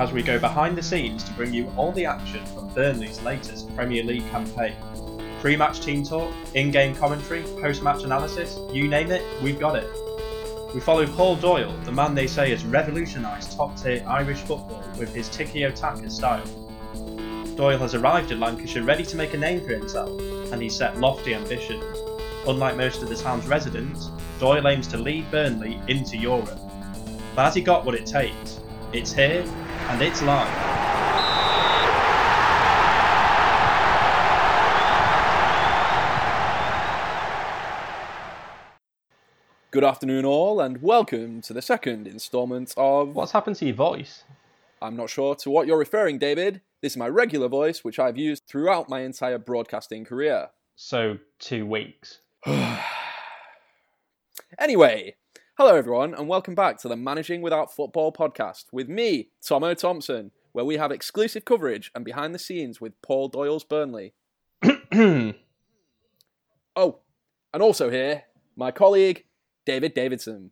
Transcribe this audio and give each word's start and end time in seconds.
as 0.00 0.12
we 0.12 0.22
go 0.22 0.38
behind 0.38 0.78
the 0.78 0.82
scenes 0.82 1.22
to 1.22 1.30
bring 1.34 1.52
you 1.52 1.70
all 1.76 1.92
the 1.92 2.06
action 2.06 2.44
from 2.46 2.72
Burnley's 2.72 3.20
latest 3.20 3.72
Premier 3.76 4.02
League 4.02 4.26
campaign. 4.30 4.74
Pre 5.42 5.56
match 5.56 5.82
team 5.82 6.02
talk, 6.02 6.32
in 6.54 6.70
game 6.70 6.94
commentary, 6.94 7.42
post 7.60 7.82
match 7.82 8.02
analysis, 8.02 8.58
you 8.72 8.88
name 8.88 9.10
it, 9.10 9.22
we've 9.42 9.60
got 9.60 9.76
it. 9.76 9.86
We 10.74 10.80
follow 10.80 11.06
Paul 11.06 11.36
Doyle, 11.36 11.76
the 11.84 11.92
man 11.92 12.14
they 12.14 12.26
say 12.26 12.48
has 12.48 12.64
revolutionised 12.64 13.52
top 13.52 13.76
tier 13.76 14.02
Irish 14.08 14.38
football 14.38 14.82
with 14.98 15.14
his 15.14 15.28
tiki 15.28 15.70
taka 15.70 16.08
style. 16.08 16.46
Doyle 17.54 17.78
has 17.78 17.94
arrived 17.94 18.30
in 18.30 18.40
Lancashire 18.40 18.84
ready 18.84 19.04
to 19.04 19.16
make 19.16 19.34
a 19.34 19.38
name 19.38 19.60
for 19.60 19.74
himself, 19.74 20.18
and 20.50 20.62
he's 20.62 20.74
set 20.74 20.98
lofty 20.98 21.34
ambitions. 21.34 21.84
Unlike 22.46 22.78
most 22.78 23.02
of 23.02 23.10
the 23.10 23.16
town's 23.16 23.46
residents, 23.46 24.10
Doyle 24.38 24.66
aims 24.66 24.86
to 24.86 24.96
lead 24.96 25.30
Burnley 25.30 25.78
into 25.88 26.16
Europe. 26.16 26.58
But 27.36 27.44
has 27.44 27.54
he 27.54 27.60
got 27.60 27.84
what 27.84 27.94
it 27.94 28.06
takes? 28.06 28.60
It's 28.94 29.12
here, 29.12 29.44
and 29.90 30.02
it's 30.02 30.22
live. 30.22 30.46
Good 39.72 39.82
afternoon, 39.82 40.24
all, 40.24 40.60
and 40.60 40.80
welcome 40.80 41.40
to 41.42 41.52
the 41.52 41.60
second 41.60 42.06
instalment 42.06 42.72
of. 42.76 43.16
What's 43.16 43.32
happened 43.32 43.56
to 43.56 43.66
your 43.66 43.74
voice? 43.74 44.22
I'm 44.80 44.94
not 44.94 45.10
sure 45.10 45.34
to 45.34 45.50
what 45.50 45.66
you're 45.66 45.76
referring, 45.76 46.18
David. 46.18 46.60
This 46.82 46.92
is 46.92 46.96
my 46.96 47.08
regular 47.08 47.48
voice, 47.48 47.82
which 47.82 47.98
I've 47.98 48.16
used 48.16 48.44
throughout 48.46 48.88
my 48.88 49.00
entire 49.00 49.38
broadcasting 49.38 50.04
career. 50.04 50.50
So, 50.76 51.18
two 51.40 51.66
weeks. 51.66 52.20
anyway, 54.58 55.16
hello 55.60 55.76
everyone, 55.76 56.14
and 56.14 56.26
welcome 56.26 56.54
back 56.54 56.78
to 56.78 56.88
the 56.88 56.96
Managing 56.96 57.42
Without 57.42 57.70
Football 57.70 58.14
podcast 58.14 58.64
with 58.72 58.88
me, 58.88 59.28
Tomo 59.46 59.74
Thompson, 59.74 60.30
where 60.52 60.64
we 60.64 60.78
have 60.78 60.90
exclusive 60.90 61.44
coverage 61.44 61.90
and 61.94 62.02
behind 62.02 62.34
the 62.34 62.38
scenes 62.38 62.80
with 62.80 62.94
Paul 63.02 63.28
Doyle's 63.28 63.62
Burnley. 63.62 64.14
oh, 64.64 65.34
and 67.52 67.62
also 67.62 67.90
here, 67.90 68.22
my 68.56 68.70
colleague, 68.70 69.26
David 69.66 69.92
Davidson. 69.92 70.50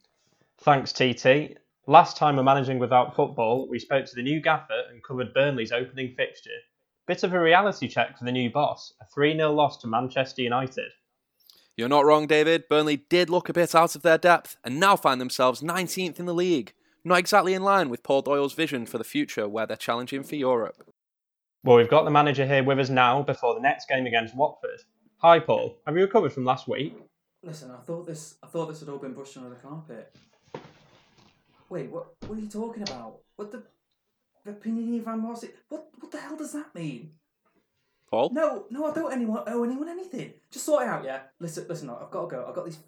Thanks, 0.59 0.92
TT. 0.92 1.56
Last 1.86 2.19
time 2.19 2.36
we're 2.36 2.42
managing 2.42 2.79
without 2.79 3.17
football, 3.17 3.67
we 3.67 3.79
spoke 3.79 4.05
to 4.05 4.14
the 4.14 4.23
new 4.23 4.42
gaffer 4.42 4.83
and 4.91 5.03
covered 5.03 5.33
Burnley's 5.33 5.73
opening 5.73 6.12
fixture. 6.19 6.51
Bit 7.06 7.23
of 7.23 7.33
a 7.33 7.41
reality 7.41 7.89
check 7.89 8.19
for 8.19 8.27
the 8.27 8.33
new 8.33 8.51
boss, 8.51 8.92
a 9.01 9.06
3 9.06 9.36
0 9.36 9.53
loss 9.53 9.79
to 9.79 9.86
Manchester 9.86 10.42
United. 10.42 10.92
You're 11.78 11.88
not 11.88 12.04
wrong, 12.04 12.26
David. 12.26 12.68
Burnley 12.68 12.96
did 12.96 13.30
look 13.30 13.48
a 13.48 13.52
bit 13.52 13.72
out 13.72 13.94
of 13.94 14.02
their 14.02 14.18
depth 14.18 14.56
and 14.64 14.80
now 14.80 14.96
find 14.96 15.20
themselves 15.20 15.62
19th 15.62 16.18
in 16.18 16.26
the 16.26 16.34
league. 16.34 16.72
Not 17.04 17.20
exactly 17.20 17.54
in 17.54 17.62
line 17.62 17.88
with 17.88 18.02
Paul 18.02 18.20
Doyle's 18.20 18.52
vision 18.52 18.84
for 18.84 18.98
the 18.98 19.04
future 19.04 19.48
where 19.48 19.64
they're 19.64 19.76
challenging 19.76 20.24
for 20.24 20.34
Europe. 20.34 20.82
Well, 21.62 21.76
we've 21.76 21.88
got 21.88 22.04
the 22.04 22.10
manager 22.10 22.44
here 22.44 22.64
with 22.64 22.80
us 22.80 22.88
now 22.88 23.22
before 23.22 23.54
the 23.54 23.60
next 23.60 23.88
game 23.88 24.06
against 24.06 24.34
Watford. 24.34 24.80
Hi, 25.18 25.38
Paul. 25.38 25.78
Have 25.86 25.94
you 25.96 26.02
recovered 26.02 26.32
from 26.32 26.44
last 26.44 26.66
week? 26.66 26.96
Listen, 27.44 27.70
I 27.70 27.80
thought 27.82 28.08
this. 28.08 28.34
I 28.42 28.48
thought 28.48 28.66
this 28.66 28.80
had 28.80 28.88
all 28.88 28.98
been 28.98 29.14
brushed 29.14 29.36
under 29.36 29.50
the 29.50 29.54
carpet. 29.54 30.12
Wait, 31.68 31.92
what? 31.92 32.08
What 32.26 32.38
are 32.38 32.42
you 32.42 32.48
talking 32.48 32.82
about? 32.82 33.20
What 33.36 33.52
the? 33.52 33.62
Vipinini 34.44 35.04
Van 35.04 35.20
Morrissey? 35.20 35.50
What? 35.68 35.86
What 36.00 36.10
the 36.10 36.18
hell 36.18 36.36
does 36.36 36.54
that 36.54 36.74
mean? 36.74 37.12
Paul? 38.11 38.31
No, 38.33 38.64
no, 38.70 38.87
I 38.87 38.95
don't 38.95 39.12
anyone 39.12 39.42
owe 39.47 39.64
anyone 39.64 39.89
anything. 39.89 40.33
Just 40.51 40.64
sort 40.64 40.83
it 40.84 40.89
out, 40.89 41.05
yeah. 41.05 41.20
Listen, 41.41 41.67
listen. 41.69 41.91
I've 41.91 42.11
got 42.11 42.23
to 42.23 42.37
go. 42.37 42.45
I've 42.48 42.55
got 42.55 42.64
these 42.64 42.78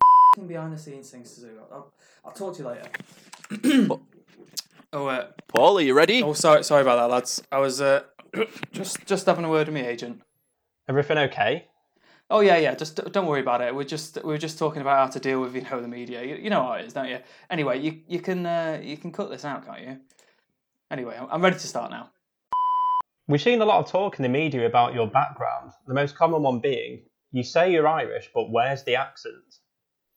behind 0.46 0.72
the 0.72 0.78
scenes 0.78 1.10
things 1.10 1.34
to 1.34 1.40
do. 1.42 1.50
I'll, 1.72 1.92
I'll 2.24 2.32
talk 2.32 2.56
to 2.56 2.62
you 2.62 2.68
later. 2.68 3.88
oh, 4.92 5.06
uh, 5.06 5.26
Paul, 5.48 5.78
are 5.78 5.82
you 5.82 5.94
ready? 5.94 6.22
oh, 6.22 6.32
sorry, 6.32 6.64
sorry 6.64 6.82
about 6.82 6.96
that, 6.96 7.12
lads. 7.12 7.42
I 7.52 7.58
was 7.58 7.80
uh, 7.80 8.04
just 8.72 9.04
just 9.06 9.26
having 9.26 9.44
a 9.44 9.50
word 9.50 9.68
with 9.68 9.74
my 9.74 9.86
agent. 9.86 10.22
Everything 10.88 11.18
okay? 11.18 11.66
Oh 12.30 12.40
yeah, 12.40 12.56
yeah. 12.58 12.74
Just 12.74 12.96
don't 13.12 13.26
worry 13.26 13.40
about 13.40 13.60
it. 13.60 13.74
We're 13.74 13.84
just 13.84 14.22
we 14.24 14.30
were 14.30 14.38
just 14.38 14.58
talking 14.58 14.80
about 14.80 14.98
how 15.04 15.12
to 15.12 15.20
deal 15.20 15.40
with 15.40 15.54
you 15.54 15.62
know 15.62 15.80
the 15.80 15.88
media. 15.88 16.22
You, 16.22 16.36
you 16.36 16.48
know 16.50 16.62
how 16.62 16.72
it 16.74 16.86
is, 16.86 16.92
don't 16.92 17.08
you? 17.08 17.18
Anyway, 17.50 17.80
you 17.80 18.00
you 18.08 18.20
can 18.20 18.46
uh, 18.46 18.80
you 18.82 18.96
can 18.96 19.10
cut 19.12 19.30
this 19.30 19.44
out, 19.44 19.66
can't 19.66 19.80
you? 19.82 19.96
Anyway, 20.90 21.14
I'm- 21.16 21.28
I'm 21.30 21.42
ready 21.42 21.56
to 21.56 21.66
start 21.66 21.90
now. 21.90 22.10
We've 23.30 23.40
seen 23.40 23.62
a 23.62 23.64
lot 23.64 23.78
of 23.78 23.90
talk 23.90 24.18
in 24.18 24.24
the 24.24 24.28
media 24.28 24.66
about 24.66 24.92
your 24.92 25.06
background, 25.06 25.70
the 25.86 25.94
most 25.94 26.16
common 26.16 26.42
one 26.42 26.58
being 26.58 27.02
you 27.32 27.44
say 27.44 27.72
you're 27.72 27.86
Irish, 27.86 28.28
but 28.34 28.50
where's 28.50 28.82
the 28.82 28.96
accent? 28.96 29.60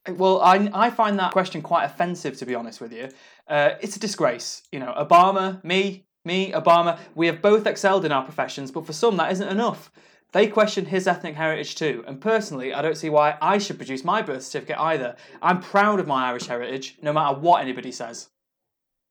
Well, 0.09 0.41
I 0.41 0.67
I 0.73 0.89
find 0.89 1.19
that 1.19 1.31
question 1.31 1.61
quite 1.61 1.85
offensive, 1.85 2.37
to 2.37 2.45
be 2.45 2.55
honest 2.55 2.81
with 2.81 2.91
you. 2.91 3.09
Uh, 3.47 3.75
it's 3.81 3.95
a 3.95 3.99
disgrace. 3.99 4.63
You 4.71 4.79
know, 4.79 4.93
Obama, 4.97 5.63
me, 5.63 6.07
me, 6.25 6.51
Obama. 6.53 6.97
We 7.13 7.27
have 7.27 7.39
both 7.39 7.67
excelled 7.67 8.03
in 8.03 8.11
our 8.11 8.23
professions, 8.23 8.71
but 8.71 8.85
for 8.85 8.93
some 8.93 9.17
that 9.17 9.31
isn't 9.31 9.47
enough. 9.47 9.91
They 10.31 10.47
question 10.47 10.85
his 10.85 11.05
ethnic 11.05 11.35
heritage 11.35 11.75
too, 11.75 12.03
and 12.07 12.19
personally, 12.19 12.73
I 12.73 12.81
don't 12.81 12.97
see 12.97 13.11
why 13.11 13.37
I 13.39 13.59
should 13.59 13.77
produce 13.77 14.03
my 14.03 14.23
birth 14.23 14.41
certificate 14.41 14.79
either. 14.79 15.15
I'm 15.39 15.61
proud 15.61 15.99
of 15.99 16.07
my 16.07 16.29
Irish 16.29 16.47
heritage, 16.47 16.97
no 17.03 17.13
matter 17.13 17.39
what 17.39 17.61
anybody 17.61 17.91
says. 17.91 18.29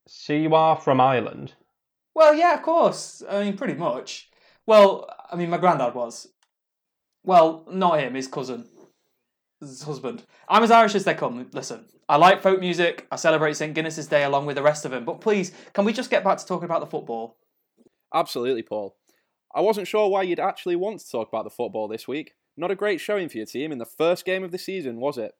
So 0.09 0.33
you 0.33 0.57
are 0.57 0.77
from 0.77 1.01
Ireland? 1.01 1.55
Well, 2.15 2.35
yeah, 2.35 2.55
of 2.55 2.63
course. 2.63 3.23
I 3.29 3.45
mean, 3.45 3.57
pretty 3.57 3.75
much. 3.75 4.31
Well, 4.67 5.09
I 5.31 5.37
mean, 5.37 5.51
my 5.51 5.59
granddad 5.59 5.95
was. 5.95 6.29
Well, 7.25 7.65
not 7.71 8.01
him, 8.01 8.15
his 8.15 8.29
cousin. 8.29 8.67
His 9.61 9.83
husband. 9.83 10.25
I'm 10.49 10.63
as 10.63 10.71
Irish 10.71 10.95
as 10.95 11.05
they 11.05 11.15
come. 11.15 11.49
Listen, 11.53 11.87
I 12.09 12.17
like 12.17 12.43
folk 12.43 12.61
music. 12.61 13.07
I 13.11 13.17
celebrate 13.17 13.57
St. 13.57 13.75
Guinness's 13.75 14.09
Day 14.09 14.25
along 14.25 14.47
with 14.47 14.57
the 14.57 14.63
rest 14.63 14.85
of 14.85 14.91
them. 14.91 15.05
But 15.05 15.21
please, 15.21 15.53
can 15.73 15.85
we 15.85 15.93
just 15.93 16.11
get 16.11 16.25
back 16.25 16.39
to 16.39 16.47
talking 16.47 16.65
about 16.65 16.81
the 16.81 16.87
football? 16.87 17.37
Absolutely, 18.13 18.63
Paul. 18.63 18.97
I 19.55 19.61
wasn't 19.61 19.89
sure 19.89 20.09
why 20.09 20.23
you'd 20.23 20.41
actually 20.41 20.77
want 20.77 21.01
to 21.01 21.11
talk 21.11 21.29
about 21.29 21.45
the 21.45 21.51
football 21.51 21.89
this 21.89 22.09
week. 22.09 22.33
Not 22.57 22.71
a 22.71 22.77
great 22.77 23.01
showing 23.01 23.29
for 23.29 23.39
your 23.39 23.47
team 23.47 23.73
in 23.73 23.79
the 23.79 23.87
first 23.87 24.25
game 24.25 24.45
of 24.45 24.51
the 24.51 24.59
season, 24.59 25.01
was 25.01 25.17
it? 25.17 25.33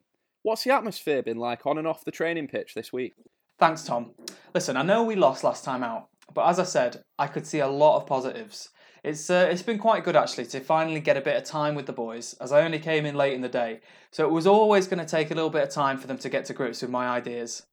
What's 0.43 0.65
the 0.65 0.73
atmosphere 0.73 1.23
been 1.23 1.39
like 1.39 1.67
on 1.67 1.79
and 1.79 1.87
off 1.87 2.05
the 2.05 2.11
training 2.11 2.49
pitch 2.49 2.75
this 2.75 2.93
week? 2.93 3.15
Thanks, 3.59 3.85
Tom. 3.85 4.13
Listen, 4.55 4.77
I 4.77 4.83
know 4.83 5.05
we 5.05 5.15
lost 5.15 5.45
last 5.45 5.65
time 5.65 5.83
out, 5.83 6.09
but 6.35 6.49
as 6.49 6.59
I 6.59 6.65
said, 6.65 7.03
I 7.19 7.27
could 7.27 7.47
see 7.47 7.61
a 7.61 7.69
lot 7.69 7.97
of 7.97 8.07
positives. 8.07 8.71
It's 9.05 9.31
uh, 9.31 9.49
it's 9.51 9.63
been 9.63 9.79
quite 9.79 10.05
good 10.05 10.17
actually 10.17 10.47
to 10.47 10.61
finally 10.61 11.01
get 11.01 11.17
a 11.17 11.21
bit 11.21 11.37
of 11.37 11.45
time 11.45 11.75
with 11.75 11.87
the 11.87 11.93
boys, 11.93 12.35
as 12.41 12.53
I 12.53 12.63
only 12.63 12.79
came 12.79 13.05
in 13.05 13.17
late 13.17 13.35
in 13.35 13.41
the 13.41 13.49
day, 13.49 13.81
so 14.11 14.27
it 14.27 14.33
was 14.33 14.47
always 14.47 14.87
going 14.87 15.05
to 15.05 15.11
take 15.11 15.31
a 15.31 15.35
little 15.35 15.51
bit 15.51 15.65
of 15.65 15.71
time 15.71 15.99
for 15.99 16.07
them 16.07 16.19
to 16.19 16.29
get 16.29 16.45
to 16.47 16.55
grips 16.55 16.83
with 16.83 16.91
my 16.91 17.09
ideas. 17.09 17.65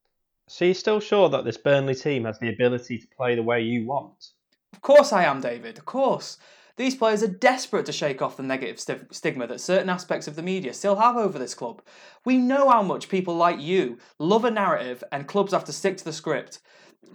So 0.48 0.64
you're 0.64 0.74
still 0.74 0.98
sure 0.98 1.28
that 1.28 1.44
this 1.44 1.56
Burnley 1.56 1.94
team 1.94 2.24
has 2.24 2.40
the 2.40 2.48
ability 2.48 2.98
to 2.98 3.06
play 3.16 3.36
the 3.36 3.42
way 3.42 3.62
you 3.62 3.86
want? 3.86 4.32
Of 4.72 4.82
course 4.82 5.12
I 5.12 5.22
am, 5.22 5.40
David. 5.40 5.78
Of 5.78 5.84
course. 5.84 6.38
These 6.76 6.96
players 6.96 7.22
are 7.22 7.28
desperate 7.28 7.86
to 7.86 7.92
shake 7.92 8.20
off 8.20 8.36
the 8.36 8.42
negative 8.42 8.80
st- 8.80 9.14
stigma 9.14 9.46
that 9.46 9.60
certain 9.60 9.88
aspects 9.88 10.26
of 10.26 10.34
the 10.34 10.42
media 10.42 10.74
still 10.74 10.96
have 10.96 11.16
over 11.16 11.38
this 11.38 11.54
club. 11.54 11.82
We 12.24 12.36
know 12.36 12.68
how 12.68 12.82
much 12.82 13.08
people 13.08 13.36
like 13.36 13.60
you 13.60 13.98
love 14.18 14.44
a 14.44 14.50
narrative 14.50 15.04
and 15.12 15.28
clubs 15.28 15.52
have 15.52 15.66
to 15.66 15.72
stick 15.72 15.98
to 15.98 16.04
the 16.04 16.12
script. 16.12 16.58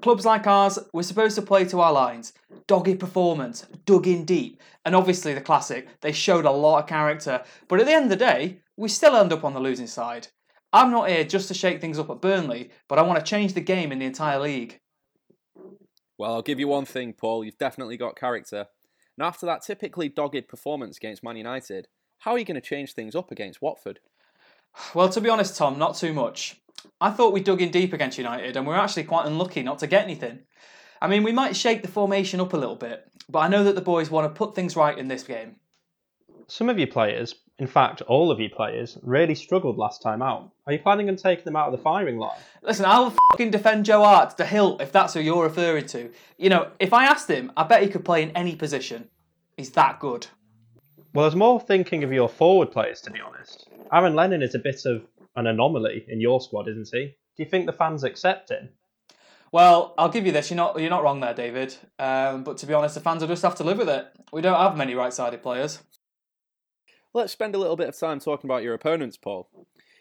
Clubs 0.01 0.25
like 0.25 0.45
ours, 0.45 0.77
we're 0.93 1.03
supposed 1.03 1.35
to 1.35 1.41
play 1.41 1.65
to 1.65 1.79
our 1.79 1.93
lines. 1.93 2.33
Dogged 2.67 2.99
performance, 2.99 3.65
dug 3.85 4.07
in 4.07 4.25
deep, 4.25 4.61
and 4.83 4.95
obviously 4.95 5.33
the 5.33 5.41
classic, 5.41 5.87
they 6.01 6.11
showed 6.11 6.45
a 6.45 6.51
lot 6.51 6.83
of 6.83 6.87
character. 6.87 7.43
But 7.67 7.79
at 7.79 7.85
the 7.85 7.93
end 7.93 8.05
of 8.05 8.09
the 8.09 8.15
day, 8.15 8.59
we 8.77 8.89
still 8.89 9.15
end 9.15 9.33
up 9.33 9.43
on 9.43 9.53
the 9.53 9.59
losing 9.59 9.87
side. 9.87 10.27
I'm 10.73 10.91
not 10.91 11.09
here 11.09 11.23
just 11.23 11.47
to 11.47 11.53
shake 11.53 11.79
things 11.79 11.97
up 11.97 12.09
at 12.09 12.21
Burnley, 12.21 12.69
but 12.89 12.99
I 12.99 13.03
want 13.03 13.19
to 13.19 13.25
change 13.25 13.53
the 13.53 13.61
game 13.61 13.91
in 13.91 13.99
the 13.99 14.05
entire 14.05 14.39
league. 14.39 14.79
Well, 16.17 16.33
I'll 16.33 16.41
give 16.41 16.59
you 16.59 16.67
one 16.67 16.85
thing, 16.85 17.13
Paul. 17.13 17.43
You've 17.43 17.57
definitely 17.57 17.97
got 17.97 18.15
character. 18.15 18.67
And 19.17 19.25
after 19.25 19.45
that 19.45 19.61
typically 19.61 20.09
dogged 20.09 20.47
performance 20.47 20.97
against 20.97 21.23
Man 21.23 21.37
United, 21.37 21.87
how 22.19 22.31
are 22.31 22.37
you 22.37 22.45
going 22.45 22.55
to 22.55 22.61
change 22.61 22.93
things 22.93 23.15
up 23.15 23.31
against 23.31 23.61
Watford? 23.61 23.99
Well, 24.93 25.09
to 25.09 25.21
be 25.21 25.29
honest, 25.29 25.55
Tom, 25.55 25.79
not 25.79 25.95
too 25.95 26.13
much. 26.13 26.59
I 27.01 27.11
thought 27.11 27.33
we 27.33 27.41
dug 27.41 27.61
in 27.61 27.71
deep 27.71 27.93
against 27.93 28.17
United 28.17 28.55
and 28.55 28.65
we 28.65 28.73
are 28.73 28.79
actually 28.79 29.03
quite 29.03 29.25
unlucky 29.25 29.63
not 29.63 29.79
to 29.79 29.87
get 29.87 30.03
anything. 30.03 30.39
I 31.01 31.07
mean, 31.07 31.23
we 31.23 31.31
might 31.31 31.55
shake 31.55 31.81
the 31.81 31.87
formation 31.87 32.39
up 32.39 32.53
a 32.53 32.57
little 32.57 32.75
bit, 32.75 33.05
but 33.29 33.39
I 33.39 33.47
know 33.47 33.63
that 33.63 33.75
the 33.75 33.81
boys 33.81 34.09
want 34.09 34.25
to 34.33 34.37
put 34.37 34.55
things 34.55 34.75
right 34.75 34.97
in 34.97 35.07
this 35.07 35.23
game. 35.23 35.57
Some 36.47 36.69
of 36.69 36.77
your 36.77 36.87
players, 36.87 37.35
in 37.57 37.67
fact, 37.67 38.01
all 38.01 38.31
of 38.31 38.39
your 38.39 38.49
players, 38.49 38.97
really 39.01 39.35
struggled 39.35 39.77
last 39.77 40.01
time 40.01 40.21
out. 40.21 40.51
Are 40.67 40.73
you 40.73 40.79
planning 40.79 41.09
on 41.09 41.15
taking 41.15 41.43
them 41.43 41.55
out 41.55 41.67
of 41.67 41.77
the 41.77 41.83
firing 41.83 42.17
line? 42.17 42.37
Listen, 42.61 42.85
I'll 42.85 43.13
fucking 43.31 43.51
defend 43.51 43.85
Joe 43.85 44.03
Hart 44.03 44.37
to 44.37 44.45
hilt 44.45 44.81
if 44.81 44.91
that's 44.91 45.13
who 45.13 45.19
you're 45.19 45.43
referring 45.43 45.87
to. 45.87 46.11
You 46.37 46.49
know, 46.49 46.71
if 46.79 46.93
I 46.93 47.05
asked 47.05 47.29
him, 47.29 47.51
I 47.57 47.63
bet 47.63 47.81
he 47.81 47.89
could 47.89 48.05
play 48.05 48.23
in 48.23 48.31
any 48.31 48.55
position. 48.55 49.09
He's 49.57 49.71
that 49.71 49.99
good. 49.99 50.27
Well, 51.13 51.23
I 51.23 51.27
was 51.27 51.35
more 51.35 51.61
thinking 51.61 52.03
of 52.03 52.11
your 52.11 52.27
forward 52.27 52.71
players, 52.71 53.01
to 53.01 53.11
be 53.11 53.21
honest. 53.21 53.69
Aaron 53.91 54.15
Lennon 54.15 54.41
is 54.41 54.53
a 54.53 54.59
bit 54.59 54.85
of 54.85 55.03
an 55.35 55.47
anomaly 55.47 56.05
in 56.07 56.21
your 56.21 56.41
squad, 56.41 56.67
isn't 56.67 56.89
he? 56.91 57.15
Do 57.37 57.43
you 57.43 57.49
think 57.49 57.65
the 57.65 57.73
fans 57.73 58.03
accept 58.03 58.49
him? 58.49 58.69
Well, 59.51 59.93
I'll 59.97 60.09
give 60.09 60.25
you 60.25 60.31
this. 60.31 60.49
You're 60.49 60.57
not 60.57 60.79
you're 60.79 60.89
not 60.89 61.03
wrong 61.03 61.19
there, 61.19 61.33
David. 61.33 61.75
Um, 61.99 62.43
but 62.43 62.57
to 62.57 62.65
be 62.65 62.73
honest, 62.73 62.95
the 62.95 63.01
fans 63.01 63.21
will 63.21 63.29
just 63.29 63.43
have 63.43 63.55
to 63.55 63.63
live 63.63 63.77
with 63.77 63.89
it. 63.89 64.07
We 64.33 64.41
don't 64.41 64.59
have 64.59 64.75
many 64.75 64.95
right-sided 64.95 65.41
players. 65.41 65.79
Let's 67.13 67.31
spend 67.31 67.55
a 67.55 67.57
little 67.57 67.77
bit 67.77 67.87
of 67.87 67.97
time 67.97 68.19
talking 68.19 68.49
about 68.49 68.63
your 68.63 68.73
opponents, 68.73 69.15
Paul. 69.15 69.47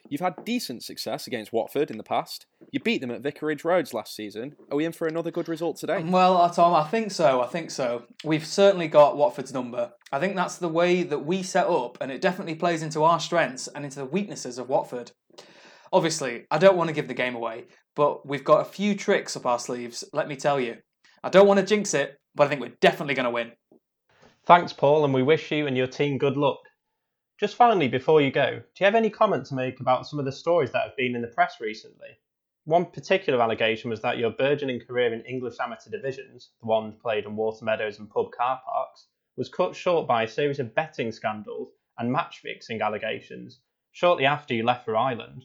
You've 0.09 0.21
had 0.21 0.45
decent 0.45 0.83
success 0.83 1.27
against 1.27 1.53
Watford 1.53 1.91
in 1.91 1.97
the 1.97 2.03
past. 2.03 2.47
You 2.73 2.81
beat 2.81 3.01
them 3.01 3.11
at 3.11 3.23
Vicarage 3.23 3.65
Roads 3.65 3.95
last 3.95 4.15
season. 4.15 4.55
Are 4.71 4.77
we 4.77 4.85
in 4.85 4.93
for 4.93 5.07
another 5.07 5.31
good 5.31 5.49
result 5.49 5.79
today? 5.79 6.03
Well, 6.03 6.37
uh, 6.37 6.51
Tom, 6.51 6.75
I 6.75 6.85
think 6.89 7.11
so. 7.11 7.41
I 7.41 7.47
think 7.47 7.71
so. 7.71 8.05
We've 8.23 8.45
certainly 8.45 8.89
got 8.89 9.17
Watford's 9.17 9.55
number. 9.55 9.93
I 10.13 10.19
think 10.19 10.37
that's 10.37 10.59
the 10.59 10.69
way 10.69 11.05
that 11.05 11.25
we 11.25 11.43
set 11.43 11.67
up, 11.69 11.97
and 12.01 12.13
it 12.13 12.21
definitely 12.21 12.55
plays 12.55 12.83
into 12.83 13.03
our 13.03 13.19
strengths 13.19 13.67
and 13.69 13.85
into 13.85 14.01
the 14.01 14.05
weaknesses 14.05 14.59
of 14.59 14.69
Watford. 14.69 15.13
Obviously, 15.95 16.45
I 16.51 16.59
don't 16.59 16.77
want 16.77 16.89
to 16.89 16.93
give 16.93 17.07
the 17.07 17.15
game 17.15 17.37
away, 17.37 17.67
but 17.95 18.27
we've 18.27 18.43
got 18.43 18.63
a 18.63 18.65
few 18.65 18.97
tricks 18.97 19.37
up 19.37 19.47
our 19.47 19.61
sleeves, 19.61 20.03
let 20.13 20.27
me 20.27 20.35
tell 20.35 20.59
you. 20.59 20.79
I 21.23 21.29
don't 21.29 21.47
want 21.47 21.61
to 21.61 21.65
jinx 21.65 21.95
it, 21.95 22.19
but 22.35 22.45
I 22.45 22.49
think 22.49 22.61
we're 22.61 22.77
definitely 22.81 23.15
going 23.15 23.27
to 23.27 23.31
win. 23.31 23.53
Thanks, 24.45 24.73
Paul, 24.73 25.05
and 25.05 25.15
we 25.15 25.23
wish 25.23 25.53
you 25.53 25.69
and 25.69 25.77
your 25.77 25.87
team 25.87 26.19
good 26.19 26.37
luck. 26.37 26.59
Just 27.39 27.55
finally, 27.55 27.87
before 27.87 28.21
you 28.21 28.33
go, 28.33 28.55
do 28.55 28.81
you 28.81 28.87
have 28.87 28.97
any 28.97 29.09
comment 29.09 29.47
to 29.47 29.55
make 29.55 29.79
about 29.79 30.05
some 30.09 30.19
of 30.19 30.25
the 30.25 30.33
stories 30.33 30.73
that 30.73 30.83
have 30.83 30.97
been 30.97 31.15
in 31.15 31.23
the 31.23 31.29
press 31.29 31.59
recently? 31.61 32.19
One 32.65 32.87
particular 32.87 33.41
allegation 33.41 33.89
was 33.89 34.03
that 34.03 34.19
your 34.19 34.31
burgeoning 34.31 34.81
career 34.81 35.15
in 35.15 35.21
English 35.21 35.61
amateur 35.61 35.91
divisions, 35.91 36.51
the 36.61 36.67
one 36.67 36.99
played 37.01 37.25
on 37.25 37.37
water 37.37 37.65
meadows 37.65 38.01
and 38.01 38.11
pub 38.11 38.33
car 38.37 38.61
parks, 38.67 39.07
was 39.37 39.49
cut 39.49 39.77
short 39.77 40.09
by 40.09 40.25
a 40.25 40.29
series 40.29 40.59
of 40.59 40.75
betting 40.75 41.13
scandals 41.13 41.69
and 41.99 42.11
match 42.11 42.41
fixing 42.41 42.83
allegations 42.83 43.61
shortly 43.93 44.27
after 44.27 44.55
you 44.55 44.65
left 44.65 44.85
for 44.85 44.97
Ireland. 44.97 45.45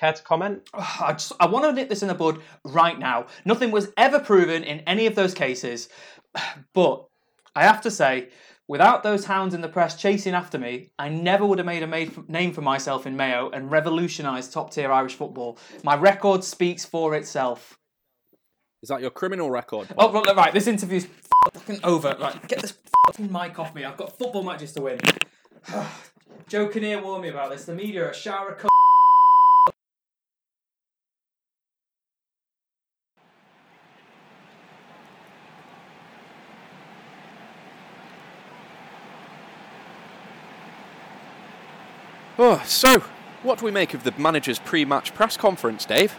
Care 0.00 0.14
to 0.14 0.22
comment? 0.22 0.62
I 0.72 1.12
just 1.12 1.32
I 1.38 1.46
want 1.46 1.66
to 1.66 1.72
nip 1.72 1.90
this 1.90 2.00
in 2.00 2.08
the 2.08 2.14
bud 2.14 2.40
right 2.64 2.98
now. 2.98 3.26
Nothing 3.44 3.70
was 3.70 3.88
ever 3.98 4.18
proven 4.18 4.64
in 4.64 4.80
any 4.80 5.04
of 5.04 5.14
those 5.14 5.34
cases, 5.34 5.90
but 6.72 7.06
I 7.54 7.64
have 7.64 7.82
to 7.82 7.90
say, 7.90 8.30
without 8.66 9.02
those 9.02 9.26
hounds 9.26 9.52
in 9.52 9.60
the 9.60 9.68
press 9.68 9.96
chasing 9.96 10.32
after 10.32 10.58
me, 10.58 10.88
I 10.98 11.10
never 11.10 11.44
would 11.44 11.58
have 11.58 11.66
made 11.66 11.82
a 11.82 11.86
made 11.86 12.30
name 12.30 12.54
for 12.54 12.62
myself 12.62 13.06
in 13.06 13.14
Mayo 13.14 13.50
and 13.50 13.70
revolutionised 13.70 14.54
top 14.54 14.72
tier 14.72 14.90
Irish 14.90 15.16
football. 15.16 15.58
My 15.84 15.96
record 15.96 16.44
speaks 16.44 16.86
for 16.86 17.14
itself. 17.14 17.76
Is 18.82 18.88
that 18.88 19.02
your 19.02 19.10
criminal 19.10 19.50
record? 19.50 19.88
Oh, 19.98 20.10
right, 20.10 20.34
right, 20.34 20.54
this 20.54 20.66
interview's 20.66 21.08
fucking 21.52 21.80
over. 21.84 22.16
Right, 22.18 22.48
get 22.48 22.62
this 22.62 22.72
fucking 23.06 23.30
mic 23.30 23.58
off 23.58 23.74
me. 23.74 23.84
I've 23.84 23.98
got 23.98 24.16
football 24.16 24.44
matches 24.44 24.72
to 24.72 24.80
win. 24.80 24.98
Joe 26.48 26.68
Kinnear 26.68 27.02
warned 27.02 27.22
me 27.22 27.28
about 27.28 27.50
this. 27.50 27.66
The 27.66 27.74
media 27.74 28.06
are 28.06 28.10
a 28.10 28.14
shower 28.14 28.52
of 28.52 28.70
Oh, 42.52 42.60
so, 42.66 42.98
what 43.44 43.60
do 43.60 43.64
we 43.64 43.70
make 43.70 43.94
of 43.94 44.02
the 44.02 44.12
manager's 44.18 44.58
pre 44.58 44.84
match 44.84 45.14
press 45.14 45.36
conference, 45.36 45.84
Dave? 45.84 46.16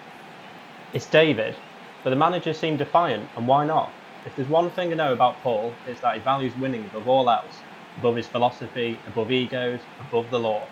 It's 0.94 1.06
David, 1.06 1.58
but 2.06 2.10
the 2.10 2.16
manager 2.16 2.54
seemed 2.54 2.78
defiant, 2.78 3.30
and 3.36 3.50
why 3.50 3.66
not? 3.66 3.92
If 4.26 4.38
there's 4.38 4.48
one 4.48 4.70
thing 4.70 4.94
I 4.94 4.96
know 4.96 5.12
about 5.12 5.36
Paul, 5.42 5.74
it's 5.86 6.00
that 6.00 6.16
he 6.16 6.22
values 6.22 6.56
winning 6.56 6.86
above 6.86 7.10
all 7.10 7.30
else, 7.30 7.58
above 7.98 8.16
his 8.16 8.28
philosophy, 8.28 8.98
above 9.08 9.30
egos, 9.30 9.82
above 10.00 10.32
the 10.32 10.40
law. 10.40 10.66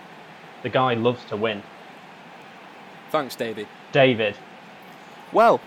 The 0.64 0.70
guy 0.70 0.94
loves 0.94 1.26
to 1.26 1.36
win. 1.36 1.62
Thanks, 3.10 3.36
Davey. 3.36 3.68
David. 3.92 4.38
Well, 5.34 5.60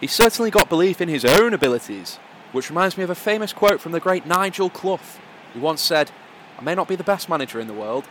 he 0.00 0.06
certainly 0.06 0.52
got 0.52 0.68
belief 0.68 1.00
in 1.00 1.08
his 1.08 1.24
own 1.24 1.52
abilities, 1.52 2.20
which 2.52 2.70
reminds 2.70 2.96
me 2.96 3.02
of 3.02 3.10
a 3.10 3.16
famous 3.16 3.52
quote 3.52 3.80
from 3.80 3.90
the 3.90 3.98
great 3.98 4.24
Nigel 4.24 4.70
Clough, 4.70 5.18
who 5.52 5.58
once 5.58 5.82
said, 5.82 6.12
I 6.60 6.62
may 6.62 6.76
not 6.76 6.86
be 6.86 6.94
the 6.94 7.02
best 7.02 7.28
manager 7.28 7.58
in 7.58 7.66
the 7.66 7.74
world, 7.74 8.06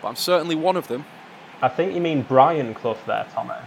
but 0.00 0.08
I'm 0.08 0.16
certainly 0.16 0.54
one 0.54 0.76
of 0.76 0.88
them. 0.88 1.04
I 1.62 1.68
think 1.68 1.94
you 1.94 2.00
mean 2.00 2.22
Brian 2.22 2.74
Clough 2.74 2.98
there, 3.06 3.26
Tomo. 3.34 3.58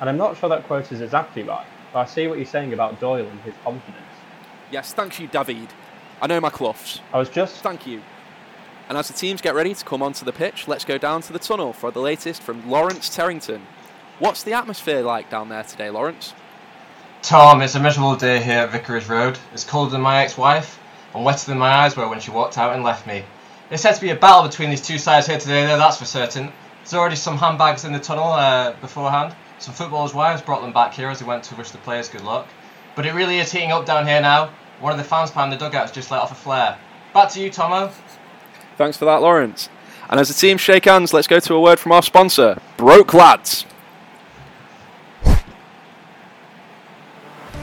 And 0.00 0.08
I'm 0.08 0.16
not 0.16 0.36
sure 0.36 0.48
that 0.48 0.66
quote 0.66 0.90
is 0.92 1.00
exactly 1.00 1.42
right, 1.42 1.66
but 1.92 2.00
I 2.00 2.04
see 2.06 2.26
what 2.26 2.38
you're 2.38 2.46
saying 2.46 2.72
about 2.72 3.00
Doyle 3.00 3.26
and 3.26 3.40
his 3.40 3.54
confidence. 3.62 4.02
Yes, 4.70 4.92
thank 4.92 5.20
you, 5.20 5.26
David. 5.26 5.68
I 6.20 6.26
know 6.26 6.40
my 6.40 6.50
Cloughs. 6.50 7.00
I 7.12 7.18
was 7.18 7.28
just. 7.28 7.56
Thank 7.56 7.86
you. 7.86 8.02
And 8.88 8.98
as 8.98 9.08
the 9.08 9.14
teams 9.14 9.40
get 9.40 9.54
ready 9.54 9.74
to 9.74 9.84
come 9.84 10.02
onto 10.02 10.24
the 10.24 10.32
pitch, 10.32 10.68
let's 10.68 10.84
go 10.84 10.98
down 10.98 11.22
to 11.22 11.32
the 11.32 11.38
tunnel 11.38 11.72
for 11.72 11.90
the 11.90 12.00
latest 12.00 12.42
from 12.42 12.68
Lawrence 12.68 13.08
Terrington. 13.08 13.60
What's 14.18 14.42
the 14.42 14.52
atmosphere 14.52 15.02
like 15.02 15.30
down 15.30 15.48
there 15.48 15.64
today, 15.64 15.90
Lawrence? 15.90 16.34
Tom, 17.22 17.62
it's 17.62 17.74
a 17.74 17.80
miserable 17.80 18.16
day 18.16 18.42
here 18.42 18.58
at 18.58 18.70
Vicarage 18.70 19.08
Road. 19.08 19.38
It's 19.52 19.64
colder 19.64 19.90
than 19.90 20.02
my 20.02 20.22
ex-wife, 20.22 20.78
and 21.14 21.24
wetter 21.24 21.46
than 21.46 21.58
my 21.58 21.70
eyes 21.70 21.96
were 21.96 22.08
when 22.08 22.20
she 22.20 22.30
walked 22.30 22.58
out 22.58 22.74
and 22.74 22.84
left 22.84 23.06
me. 23.06 23.24
There's 23.68 23.80
said 23.80 23.94
to 23.94 24.00
be 24.00 24.10
a 24.10 24.16
battle 24.16 24.46
between 24.46 24.70
these 24.70 24.82
two 24.82 24.98
sides 24.98 25.26
here 25.26 25.38
today, 25.38 25.66
though, 25.66 25.78
that's 25.78 25.96
for 25.96 26.04
certain. 26.04 26.52
There's 26.78 26.94
already 26.94 27.16
some 27.16 27.38
handbags 27.38 27.84
in 27.84 27.92
the 27.92 27.98
tunnel 27.98 28.32
uh, 28.32 28.72
beforehand. 28.80 29.34
Some 29.58 29.72
footballers' 29.72 30.12
wives 30.12 30.42
brought 30.42 30.60
them 30.60 30.72
back 30.72 30.92
here 30.92 31.08
as 31.08 31.20
they 31.20 31.24
went 31.24 31.44
to 31.44 31.56
wish 31.56 31.70
the 31.70 31.78
players 31.78 32.10
good 32.10 32.20
luck. 32.20 32.46
But 32.94 33.06
it 33.06 33.14
really 33.14 33.38
is 33.38 33.50
heating 33.50 33.72
up 33.72 33.86
down 33.86 34.06
here 34.06 34.20
now. 34.20 34.50
One 34.80 34.92
of 34.92 34.98
the 34.98 35.04
fans 35.04 35.30
behind 35.30 35.50
the 35.50 35.56
dugouts 35.56 35.92
just 35.92 36.10
let 36.10 36.20
off 36.20 36.30
a 36.30 36.34
flare. 36.34 36.76
Back 37.14 37.30
to 37.30 37.40
you, 37.40 37.48
Tomo. 37.48 37.90
Thanks 38.76 38.98
for 38.98 39.06
that, 39.06 39.22
Lawrence. 39.22 39.70
And 40.10 40.20
as 40.20 40.28
the 40.28 40.34
teams 40.34 40.60
shake 40.60 40.84
hands, 40.84 41.14
let's 41.14 41.26
go 41.26 41.40
to 41.40 41.54
a 41.54 41.60
word 41.60 41.78
from 41.78 41.92
our 41.92 42.02
sponsor, 42.02 42.60
Broke 42.76 43.14
Lads. 43.14 43.64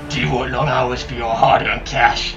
Do 0.10 0.20
you 0.20 0.32
want 0.32 0.52
long 0.52 0.68
hours 0.68 1.04
for 1.04 1.14
your 1.14 1.34
hard-earned 1.34 1.86
cash? 1.86 2.36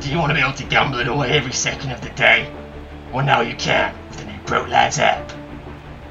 Do 0.00 0.10
you 0.10 0.18
want 0.18 0.30
to 0.30 0.34
be 0.34 0.40
able 0.40 0.52
to 0.52 0.64
gamble 0.64 0.98
it 0.98 1.08
away 1.08 1.30
every 1.30 1.52
second 1.52 1.90
of 1.90 2.02
the 2.02 2.10
day? 2.10 2.52
Well, 3.12 3.26
now 3.26 3.42
you 3.42 3.54
can 3.56 3.94
with 4.08 4.20
the 4.20 4.24
new 4.24 4.38
Broke 4.46 4.68
Lads 4.68 4.98
app. 4.98 5.30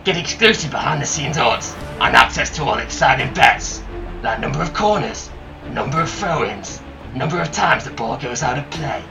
Get 0.03 0.17
exclusive 0.17 0.69
behind-the-scenes 0.69 1.39
odds 1.39 1.75
and 1.99 2.15
access 2.15 2.55
to 2.55 2.63
all 2.63 2.77
exciting 2.77 3.33
bets, 3.33 3.81
like 4.21 4.39
number 4.39 4.61
of 4.61 4.71
corners, 4.75 5.31
number 5.71 5.99
of 5.99 6.11
throw-ins, 6.11 6.79
number 7.15 7.41
of 7.41 7.51
times 7.51 7.85
the 7.85 7.91
ball 7.91 8.17
goes 8.17 8.43
out 8.43 8.59
of 8.59 8.69
play. 8.69 9.03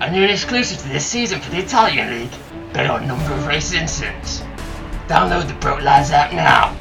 And 0.00 0.14
you're 0.14 0.24
an 0.24 0.30
exclusive 0.30 0.78
to 0.78 0.88
this 0.88 1.06
season 1.06 1.40
for 1.40 1.50
the 1.50 1.58
Italian 1.58 2.10
League. 2.10 2.32
Bet 2.72 2.90
on 2.90 3.06
number 3.06 3.32
of 3.32 3.46
race 3.46 3.72
incidents. 3.72 4.40
Download 5.06 5.46
the 5.46 5.54
Broke 5.54 5.82
Lads 5.82 6.10
app 6.10 6.32
now. 6.32 6.76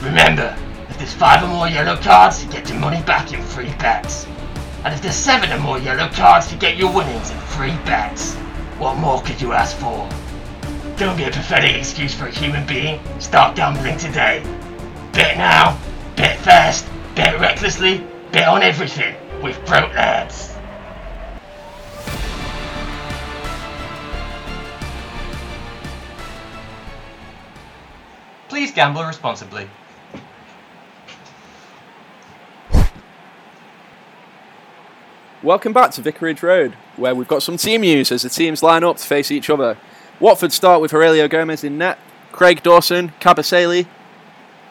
Remember, 0.00 0.56
if 0.90 0.98
there's 0.98 1.14
five 1.14 1.42
or 1.42 1.48
more 1.48 1.68
yellow 1.68 1.96
cards, 1.96 2.44
you 2.44 2.50
get 2.52 2.68
your 2.68 2.78
money 2.78 3.02
back 3.02 3.32
in 3.32 3.42
free 3.42 3.72
bets. 3.78 4.26
And 4.84 4.94
if 4.94 5.02
there's 5.02 5.16
seven 5.16 5.52
or 5.52 5.58
more 5.58 5.78
yellow 5.78 6.08
cards, 6.08 6.52
you 6.52 6.58
get 6.58 6.76
your 6.76 6.92
winnings 6.92 7.30
in 7.30 7.38
free 7.38 7.74
bets. 7.84 8.36
What 8.78 8.96
more 8.96 9.22
could 9.22 9.40
you 9.40 9.52
ask 9.52 9.76
for? 9.76 10.08
Don't 10.96 11.16
be 11.16 11.24
a 11.24 11.30
pathetic 11.30 11.76
excuse 11.76 12.14
for 12.14 12.26
a 12.26 12.30
human 12.30 12.66
being. 12.66 13.00
Start 13.20 13.56
gambling 13.56 13.98
today. 13.98 14.42
Bet 15.12 15.36
now, 15.36 15.78
bet 16.16 16.38
fast, 16.38 16.86
bet 17.14 17.38
recklessly, 17.40 18.06
bet 18.32 18.48
on 18.48 18.62
everything 18.62 19.14
with 19.42 19.56
Broke 19.66 19.94
Lads. 19.94 20.54
Please 28.48 28.72
gamble 28.72 29.04
responsibly. 29.04 29.68
Welcome 35.42 35.72
back 35.72 35.90
to 35.92 36.02
Vicarage 36.02 36.40
Road, 36.40 36.74
where 36.96 37.16
we've 37.16 37.26
got 37.26 37.42
some 37.42 37.56
team 37.56 37.80
news 37.80 38.12
as 38.12 38.22
the 38.22 38.28
teams 38.28 38.62
line 38.62 38.84
up 38.84 38.98
to 38.98 39.04
face 39.04 39.32
each 39.32 39.50
other. 39.50 39.76
Watford 40.20 40.52
start 40.52 40.80
with 40.80 40.92
Heurelho 40.92 41.28
Gomes 41.28 41.64
in 41.64 41.76
net, 41.76 41.98
Craig 42.30 42.62
Dawson, 42.62 43.12
Kabasele, 43.18 43.88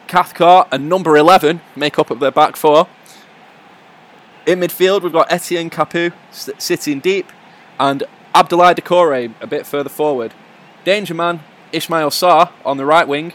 Cathcart, 0.07 0.69
and 0.71 0.87
number 0.87 1.17
11 1.17 1.59
make 1.75 1.99
up 1.99 2.09
of 2.09 2.21
their 2.21 2.31
back 2.31 2.55
four. 2.55 2.87
In 4.45 4.61
midfield, 4.61 5.01
we've 5.01 5.11
got 5.11 5.29
Etienne 5.29 5.69
Capoue 5.69 6.13
sitting 6.31 7.01
deep, 7.01 7.33
and 7.77 8.03
Abdoulaye 8.33 8.75
Doucouré 8.75 9.33
a 9.41 9.47
bit 9.47 9.65
further 9.65 9.89
forward. 9.89 10.33
Danger 10.85 11.13
man 11.13 11.41
Ismaïla 11.73 12.11
Sarr 12.11 12.49
on 12.63 12.77
the 12.77 12.85
right 12.85 13.09
wing, 13.09 13.33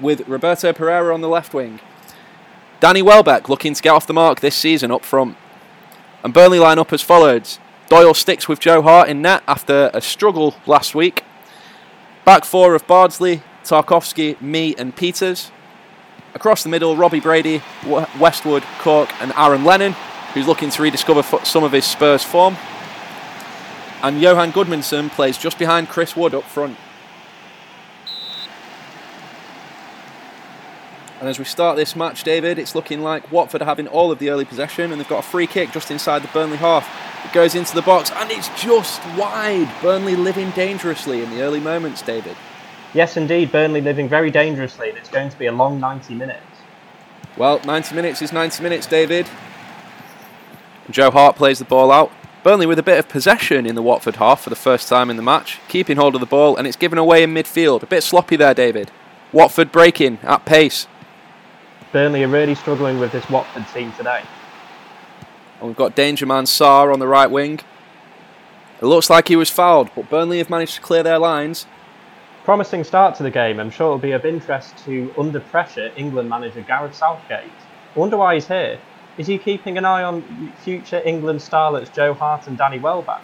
with 0.00 0.26
Roberto 0.26 0.72
Pereyra 0.72 1.14
on 1.14 1.20
the 1.20 1.28
left 1.28 1.54
wing. 1.54 1.78
Danny 2.80 3.02
Welbeck 3.02 3.48
looking 3.48 3.72
to 3.72 3.80
get 3.80 3.90
off 3.90 4.08
the 4.08 4.12
mark 4.12 4.40
this 4.40 4.56
season 4.56 4.90
up 4.90 5.04
front. 5.04 5.36
And 6.22 6.34
Burnley 6.34 6.58
line 6.58 6.78
up 6.78 6.92
as 6.92 7.02
follows. 7.02 7.58
Doyle 7.88 8.14
sticks 8.14 8.48
with 8.48 8.60
Joe 8.60 8.82
Hart 8.82 9.08
in 9.08 9.22
net 9.22 9.42
after 9.48 9.90
a 9.92 10.00
struggle 10.00 10.54
last 10.66 10.94
week. 10.94 11.24
Back 12.24 12.44
four 12.44 12.74
of 12.74 12.86
Bardsley, 12.86 13.42
Tarkowski, 13.64 14.40
Mee, 14.40 14.74
and 14.78 14.94
Pieters. 14.94 15.50
Across 16.34 16.62
the 16.62 16.68
middle, 16.68 16.96
Robbie 16.96 17.20
Brady, 17.20 17.62
Westwood, 18.20 18.62
Cork, 18.78 19.10
and 19.20 19.32
Aaron 19.36 19.64
Lennon, 19.64 19.94
who's 20.34 20.46
looking 20.46 20.70
to 20.70 20.82
rediscover 20.82 21.22
some 21.44 21.64
of 21.64 21.72
his 21.72 21.84
Spurs 21.84 22.22
form. 22.22 22.56
And 24.02 24.20
Johann 24.20 24.52
Gudmundsson 24.52 25.10
plays 25.10 25.36
just 25.36 25.58
behind 25.58 25.88
Chris 25.88 26.14
Wood 26.14 26.34
up 26.34 26.44
front. 26.44 26.76
And 31.20 31.28
as 31.28 31.38
we 31.38 31.44
start 31.44 31.76
this 31.76 31.94
match, 31.94 32.24
David, 32.24 32.58
it's 32.58 32.74
looking 32.74 33.02
like 33.02 33.30
Watford 33.30 33.60
are 33.60 33.66
having 33.66 33.86
all 33.86 34.10
of 34.10 34.18
the 34.18 34.30
early 34.30 34.46
possession 34.46 34.90
and 34.90 34.98
they've 34.98 35.08
got 35.08 35.24
a 35.24 35.28
free 35.28 35.46
kick 35.46 35.70
just 35.70 35.90
inside 35.90 36.22
the 36.22 36.28
Burnley 36.28 36.56
half. 36.56 36.88
It 37.26 37.32
goes 37.34 37.54
into 37.54 37.74
the 37.74 37.82
box 37.82 38.10
and 38.10 38.30
it's 38.30 38.48
just 38.60 39.00
wide. 39.18 39.70
Burnley 39.82 40.16
living 40.16 40.50
dangerously 40.52 41.22
in 41.22 41.28
the 41.30 41.42
early 41.42 41.60
moments, 41.60 42.00
David. 42.00 42.36
Yes, 42.94 43.16
indeed, 43.16 43.52
Burnley 43.52 43.80
living 43.80 44.08
very 44.08 44.32
dangerously, 44.32 44.88
and 44.88 44.98
it's 44.98 45.08
going 45.08 45.30
to 45.30 45.38
be 45.38 45.46
a 45.46 45.52
long 45.52 45.78
90 45.78 46.14
minutes. 46.14 46.42
Well, 47.36 47.60
90 47.64 47.94
minutes 47.94 48.20
is 48.20 48.32
90 48.32 48.62
minutes, 48.64 48.86
David. 48.86 49.28
Joe 50.90 51.12
Hart 51.12 51.36
plays 51.36 51.60
the 51.60 51.64
ball 51.64 51.92
out. 51.92 52.10
Burnley 52.42 52.66
with 52.66 52.80
a 52.80 52.82
bit 52.82 52.98
of 52.98 53.08
possession 53.08 53.64
in 53.64 53.76
the 53.76 53.82
Watford 53.82 54.16
half 54.16 54.40
for 54.40 54.50
the 54.50 54.56
first 54.56 54.88
time 54.88 55.08
in 55.08 55.16
the 55.16 55.22
match, 55.22 55.60
keeping 55.68 55.98
hold 55.98 56.14
of 56.16 56.20
the 56.20 56.26
ball, 56.26 56.56
and 56.56 56.66
it's 56.66 56.76
given 56.76 56.98
away 56.98 57.22
in 57.22 57.32
midfield. 57.32 57.82
A 57.82 57.86
bit 57.86 58.02
sloppy 58.02 58.34
there, 58.34 58.54
David. 58.54 58.90
Watford 59.32 59.70
breaking 59.70 60.18
at 60.22 60.44
pace. 60.44 60.88
Burnley 61.92 62.22
are 62.22 62.28
really 62.28 62.54
struggling 62.54 63.00
with 63.00 63.10
this 63.10 63.28
Watford 63.28 63.66
team 63.74 63.92
today. 63.94 64.22
And 65.58 65.68
we've 65.68 65.76
got 65.76 65.96
danger 65.96 66.24
man 66.24 66.44
Sarr 66.44 66.92
on 66.92 67.00
the 67.00 67.08
right 67.08 67.30
wing. 67.30 67.60
It 68.80 68.86
looks 68.86 69.10
like 69.10 69.28
he 69.28 69.36
was 69.36 69.50
fouled, 69.50 69.90
but 69.94 70.08
Burnley 70.08 70.38
have 70.38 70.48
managed 70.48 70.76
to 70.76 70.80
clear 70.80 71.02
their 71.02 71.18
lines. 71.18 71.66
Promising 72.44 72.84
start 72.84 73.16
to 73.16 73.22
the 73.22 73.30
game. 73.30 73.58
I'm 73.58 73.70
sure 73.70 73.88
it'll 73.88 73.98
be 73.98 74.12
of 74.12 74.24
interest 74.24 74.78
to, 74.84 75.12
under 75.18 75.40
pressure, 75.40 75.90
England 75.96 76.28
manager 76.28 76.62
Gareth 76.62 76.94
Southgate. 76.94 77.50
I 77.94 77.98
wonder 77.98 78.16
why 78.16 78.34
he's 78.34 78.46
here. 78.46 78.78
Is 79.18 79.26
he 79.26 79.36
keeping 79.36 79.76
an 79.76 79.84
eye 79.84 80.02
on 80.02 80.52
future 80.60 81.02
England 81.04 81.40
starlets 81.40 81.92
Joe 81.92 82.14
Hart 82.14 82.46
and 82.46 82.56
Danny 82.56 82.78
Welbeck? 82.78 83.20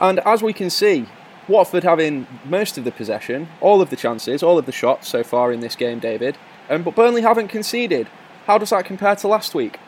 And 0.00 0.18
as 0.20 0.42
we 0.42 0.52
can 0.52 0.70
see, 0.70 1.06
Watford 1.46 1.84
having 1.84 2.26
most 2.44 2.78
of 2.78 2.84
the 2.84 2.90
possession, 2.90 3.48
all 3.60 3.80
of 3.80 3.90
the 3.90 3.96
chances, 3.96 4.42
all 4.42 4.58
of 4.58 4.66
the 4.66 4.72
shots 4.72 5.06
so 5.06 5.22
far 5.22 5.52
in 5.52 5.60
this 5.60 5.76
game, 5.76 6.00
David. 6.00 6.36
Um, 6.68 6.82
but 6.82 6.94
Burnley 6.94 7.22
haven't 7.22 7.48
conceded. 7.48 8.08
How 8.46 8.58
does 8.58 8.70
that 8.70 8.84
compare 8.84 9.16
to 9.16 9.28
last 9.28 9.54
week? 9.54 9.78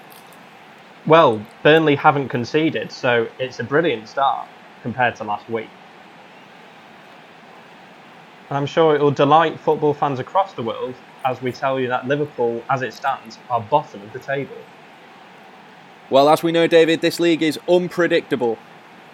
Well, 1.06 1.44
Burnley 1.62 1.94
haven't 1.94 2.28
conceded, 2.28 2.90
so 2.90 3.28
it's 3.38 3.60
a 3.60 3.64
brilliant 3.64 4.08
start 4.08 4.48
compared 4.82 5.16
to 5.16 5.24
last 5.24 5.48
week. 5.48 5.68
And 8.48 8.56
I'm 8.56 8.66
sure 8.66 8.94
it 8.94 9.00
will 9.00 9.10
delight 9.10 9.58
football 9.58 9.94
fans 9.94 10.18
across 10.18 10.52
the 10.52 10.62
world 10.62 10.94
as 11.24 11.42
we 11.42 11.50
tell 11.50 11.80
you 11.80 11.88
that 11.88 12.06
Liverpool, 12.06 12.62
as 12.70 12.82
it 12.82 12.92
stands, 12.92 13.38
are 13.50 13.60
bottom 13.60 14.02
of 14.02 14.12
the 14.12 14.18
table. 14.18 14.56
Well, 16.08 16.28
as 16.28 16.42
we 16.42 16.52
know, 16.52 16.68
David, 16.68 17.00
this 17.00 17.18
league 17.18 17.42
is 17.42 17.58
unpredictable. 17.68 18.58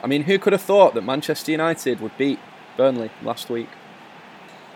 I 0.02 0.07
mean, 0.07 0.25
who 0.25 0.38
could 0.38 0.52
have 0.52 0.61
thought 0.61 0.95
that 0.95 1.02
Manchester 1.02 1.52
United 1.52 2.00
would 2.00 2.16
beat 2.19 2.38
Burnley 2.76 3.11
last 3.23 3.49
week? 3.49 3.69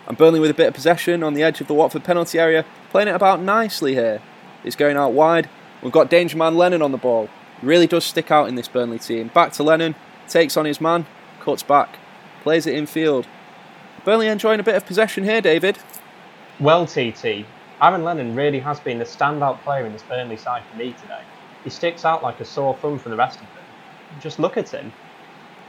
And 0.07 0.17
Burnley 0.17 0.39
with 0.39 0.51
a 0.51 0.53
bit 0.53 0.67
of 0.67 0.73
possession 0.73 1.21
on 1.21 1.33
the 1.33 1.43
edge 1.43 1.59
of 1.59 1.67
the 1.67 1.73
Watford 1.73 2.05
penalty 2.05 2.39
area, 2.39 2.65
playing 2.89 3.09
it 3.09 3.15
about 3.15 3.41
nicely 3.41 3.93
here. 3.93 4.21
It's 4.63 4.75
going 4.75 4.95
out 4.95 5.11
wide. 5.11 5.49
We've 5.81 5.91
got 5.91 6.09
danger 6.09 6.37
man 6.37 6.55
Lennon 6.55 6.81
on 6.81 6.91
the 6.93 6.97
ball. 6.97 7.29
Really 7.61 7.87
does 7.87 8.05
stick 8.05 8.31
out 8.31 8.47
in 8.47 8.55
this 8.55 8.67
Burnley 8.67 8.99
team. 8.99 9.27
Back 9.33 9.51
to 9.53 9.63
Lennon, 9.63 9.95
takes 10.27 10.55
on 10.55 10.65
his 10.65 10.79
man, 10.79 11.05
cuts 11.41 11.61
back, 11.61 11.97
plays 12.41 12.65
it 12.65 12.75
in 12.75 12.85
field. 12.85 13.27
Burnley 14.05 14.27
enjoying 14.27 14.61
a 14.61 14.63
bit 14.63 14.75
of 14.75 14.85
possession 14.85 15.25
here, 15.25 15.41
David. 15.41 15.77
Well, 16.59 16.85
TT, 16.85 17.45
Aaron 17.81 18.03
Lennon 18.03 18.35
really 18.35 18.59
has 18.59 18.79
been 18.79 18.99
the 18.99 19.05
standout 19.05 19.61
player 19.61 19.85
in 19.85 19.91
this 19.91 20.03
Burnley 20.03 20.37
side 20.37 20.63
for 20.71 20.77
me 20.77 20.93
today. 20.93 21.21
He 21.63 21.69
sticks 21.69 22.05
out 22.05 22.23
like 22.23 22.39
a 22.39 22.45
sore 22.45 22.75
thumb 22.77 22.97
from 22.97 23.11
the 23.11 23.17
rest 23.17 23.39
of 23.39 23.45
them. 23.47 24.21
Just 24.21 24.39
look 24.39 24.55
at 24.55 24.69
him. 24.69 24.93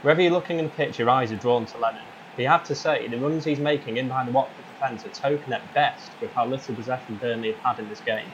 Wherever 0.01 0.21
you're 0.21 0.31
looking 0.31 0.59
in 0.59 0.65
the 0.65 0.71
pitch, 0.71 0.97
your 0.97 1.09
eyes 1.09 1.31
are 1.31 1.37
drawn 1.37 1.65
to 1.65 1.77
Lennon. 1.77 2.01
But 2.35 2.43
you 2.43 2.47
have 2.47 2.63
to 2.65 2.75
say, 2.75 3.07
the 3.07 3.17
runs 3.17 3.43
he's 3.43 3.59
making 3.59 3.97
in 3.97 4.07
behind 4.07 4.27
the 4.27 4.31
Watford 4.31 4.65
defence 4.73 5.05
are 5.05 5.09
token 5.09 5.53
at 5.53 5.73
best 5.73 6.11
with 6.21 6.31
how 6.31 6.45
little 6.45 6.75
possession 6.75 7.17
Burnley 7.17 7.51
have 7.51 7.61
had 7.61 7.79
in 7.79 7.89
this 7.89 7.99
game. 7.99 8.27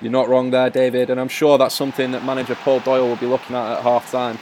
You're 0.00 0.12
not 0.12 0.28
wrong 0.28 0.50
there, 0.50 0.70
David, 0.70 1.10
and 1.10 1.20
I'm 1.20 1.28
sure 1.28 1.58
that's 1.58 1.74
something 1.74 2.12
that 2.12 2.24
manager 2.24 2.54
Paul 2.54 2.80
Doyle 2.80 3.06
will 3.08 3.16
be 3.16 3.26
looking 3.26 3.54
at 3.54 3.78
at 3.78 3.82
half 3.82 4.10
time. 4.10 4.38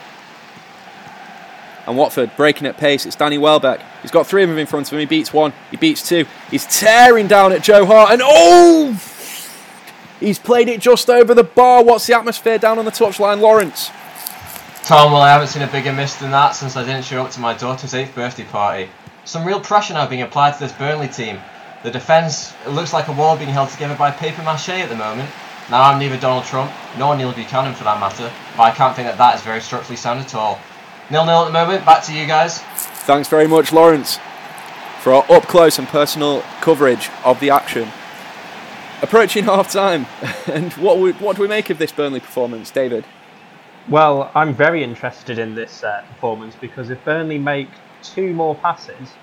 And 1.87 1.97
Watford 1.97 2.31
breaking 2.37 2.67
at 2.67 2.79
pace. 2.79 3.07
It's 3.07 3.17
Danny 3.17 3.39
Welbeck. 3.39 3.81
He's 4.03 4.13
got 4.13 4.27
three 4.27 4.45
of 4.45 4.49
them 4.49 4.59
in 4.59 4.67
front 4.67 4.87
of 4.87 4.93
him. 4.93 5.01
He 5.01 5.07
beats 5.07 5.33
one. 5.33 5.53
He 5.71 5.77
beats 5.77 6.09
two. 6.09 6.27
He's 6.51 6.65
tearing 6.67 7.27
down 7.27 7.53
at 7.53 7.63
Joe 7.63 7.85
Hart. 7.85 8.13
And 8.13 8.23
oh! 8.25 8.93
He's 10.21 10.39
played 10.39 10.69
it 10.69 10.81
just 10.81 11.11
over 11.11 11.35
the 11.35 11.43
bar. 11.43 11.83
What's 11.83 12.07
the 12.07 12.17
atmosphere 12.17 12.59
down 12.59 12.79
on 12.79 12.85
the 12.85 12.93
touchline, 12.93 13.41
Lawrence? 13.41 13.91
Tom, 14.85 15.13
well, 15.13 15.23
I 15.23 15.31
haven't 15.31 15.47
seen 15.47 15.63
a 15.63 15.69
bigger 15.69 15.93
miss 15.93 16.17
than 16.17 16.33
that 16.33 16.57
since 16.57 16.77
I 16.77 16.85
didn't 16.85 17.05
show 17.05 17.25
up 17.25 17.31
to 17.33 17.41
my 17.41 17.55
daughter's 17.55 17.93
8th 17.93 18.17
birthday 18.17 18.43
party. 18.43 18.91
Some 19.25 19.45
real 19.45 19.61
pressure 19.61 19.95
now 19.95 20.09
being 20.09 20.23
applied 20.23 20.55
to 20.55 20.59
this 20.59 20.73
Burnley 20.73 21.07
team. 21.07 21.39
The 21.85 21.91
defence 21.93 22.53
looks 22.67 22.93
like 22.93 23.07
a 23.07 23.13
wall 23.13 23.37
being 23.37 23.49
held 23.49 23.69
together 23.69 23.95
by 23.95 24.11
paper 24.11 24.43
mache 24.43 24.71
at 24.71 24.89
the 24.89 24.97
moment. 24.97 25.31
Now, 25.71 25.85
I'm 25.85 26.01
neither 26.01 26.19
Donald 26.19 26.45
Trump 26.47 26.73
nor 26.99 27.17
Neil 27.17 27.33
Buchanan 27.33 27.75
for 27.75 27.85
that 27.85 28.01
matter, 28.01 28.29
but 28.57 28.63
I 28.65 28.73
can't 28.73 28.97
think 28.97 29.07
that 29.07 29.19
that 29.19 29.37
is 29.37 29.43
very 29.43 29.61
structurally 29.61 29.95
sound 29.95 30.19
at 30.19 30.35
all. 30.35 30.59
Nil 31.11 31.27
nil 31.27 31.43
at 31.43 31.47
the 31.47 31.53
moment. 31.53 31.87
Back 31.87 32.03
to 32.05 32.13
you 32.13 32.27
guys. 32.27 32.59
Thanks 32.59 33.29
very 33.29 33.47
much, 33.47 33.73
Lawrence, 33.73 34.19
for 35.01 35.15
our 35.15 35.25
up 35.31 35.45
close 35.45 35.79
and 35.79 35.87
personal 35.87 36.41
coverage 36.61 37.09
of 37.25 37.39
the 37.39 37.51
action. 37.51 37.89
Approaching 39.01 39.45
half 39.53 39.71
time, 39.71 40.07
and 40.49 40.73
what 40.73 40.99
we, 40.99 41.13
what 41.13 41.37
do 41.37 41.43
we 41.43 41.49
make 41.49 41.71
of 41.71 41.79
this 41.79 41.93
Burnley 41.93 42.19
performance, 42.19 42.73
David? 42.73 43.05
Well, 43.89 44.31
I'm 44.35 44.55
very 44.55 44.85
interested 44.85 45.39
in 45.39 45.55
this 45.55 45.83
uh, 45.83 46.05
performance 46.09 46.55
because 46.61 46.91
if 46.91 47.05
Burnley 47.05 47.39
make 47.39 47.69
two 48.03 48.33
more 48.33 48.55
passes, 48.55 49.15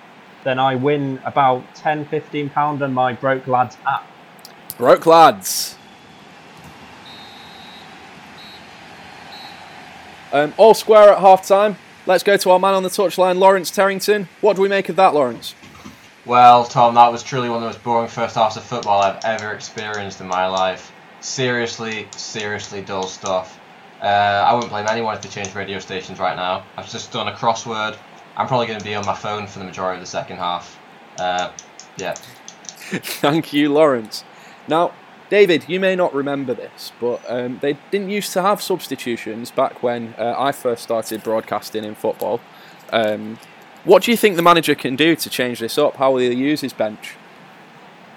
then 0.43 0.59
I 0.59 0.75
win 0.75 1.19
about 1.25 1.63
10 1.75 2.05
15 2.05 2.49
pound 2.49 2.81
on 2.81 2.93
my 2.93 3.13
Broke 3.13 3.47
Lads 3.47 3.77
app. 3.87 4.05
Broke 4.77 5.05
lads. 5.05 5.75
Um, 10.31 10.53
all 10.57 10.73
square 10.73 11.13
at 11.13 11.19
half 11.19 11.45
time. 11.45 11.77
Let's 12.05 12.23
go 12.23 12.37
to 12.37 12.51
our 12.51 12.59
man 12.59 12.73
on 12.73 12.83
the 12.83 12.89
touchline, 12.89 13.39
Lawrence 13.39 13.71
Terrington. 13.71 14.27
What 14.41 14.55
do 14.55 14.61
we 14.61 14.69
make 14.69 14.87
of 14.89 14.95
that, 14.95 15.13
Lawrence? 15.13 15.55
Well, 16.25 16.63
Tom, 16.65 16.95
that 16.95 17.11
was 17.11 17.23
truly 17.23 17.49
one 17.49 17.57
of 17.57 17.61
the 17.61 17.67
most 17.67 17.83
boring 17.83 18.07
first 18.07 18.35
halves 18.35 18.55
of 18.55 18.63
football 18.63 19.01
I've 19.01 19.23
ever 19.25 19.51
experienced 19.51 20.21
in 20.21 20.27
my 20.27 20.47
life. 20.47 20.91
Seriously, 21.21 22.07
seriously 22.15 22.81
dull 22.81 23.07
stuff. 23.07 23.58
Uh, 24.01 24.05
I 24.05 24.53
wouldn't 24.53 24.71
blame 24.71 24.87
anyone 24.87 25.15
if 25.15 25.21
they 25.21 25.29
changed 25.29 25.55
radio 25.55 25.79
stations 25.79 26.19
right 26.19 26.35
now. 26.35 26.63
I've 26.77 26.89
just 26.89 27.11
done 27.11 27.27
a 27.27 27.33
crossword. 27.33 27.97
I'm 28.37 28.47
probably 28.47 28.67
going 28.67 28.79
to 28.79 28.85
be 28.85 28.95
on 28.95 29.05
my 29.05 29.15
phone 29.15 29.47
for 29.47 29.59
the 29.59 29.65
majority 29.65 29.97
of 29.97 30.01
the 30.01 30.09
second 30.09 30.37
half. 30.37 30.79
Uh, 31.19 31.51
yeah. 31.97 32.13
Thank 32.91 33.51
you, 33.51 33.71
Lawrence. 33.73 34.23
Now, 34.67 34.93
David, 35.29 35.65
you 35.67 35.79
may 35.79 35.95
not 35.95 36.13
remember 36.13 36.53
this, 36.53 36.91
but 36.99 37.21
um, 37.27 37.59
they 37.61 37.77
didn't 37.91 38.09
used 38.09 38.33
to 38.33 38.41
have 38.41 38.61
substitutions 38.61 39.51
back 39.51 39.83
when 39.83 40.15
uh, 40.17 40.33
I 40.37 40.51
first 40.51 40.83
started 40.83 41.21
broadcasting 41.21 41.83
in 41.83 41.93
football. 41.93 42.39
Um, 42.91 43.37
what 43.83 44.03
do 44.03 44.11
you 44.11 44.17
think 44.17 44.37
the 44.37 44.41
manager 44.41 44.75
can 44.75 44.95
do 44.95 45.15
to 45.15 45.29
change 45.29 45.59
this 45.59 45.77
up? 45.77 45.97
How 45.97 46.11
will 46.11 46.19
he 46.19 46.33
use 46.33 46.61
his 46.61 46.73
bench? 46.73 47.15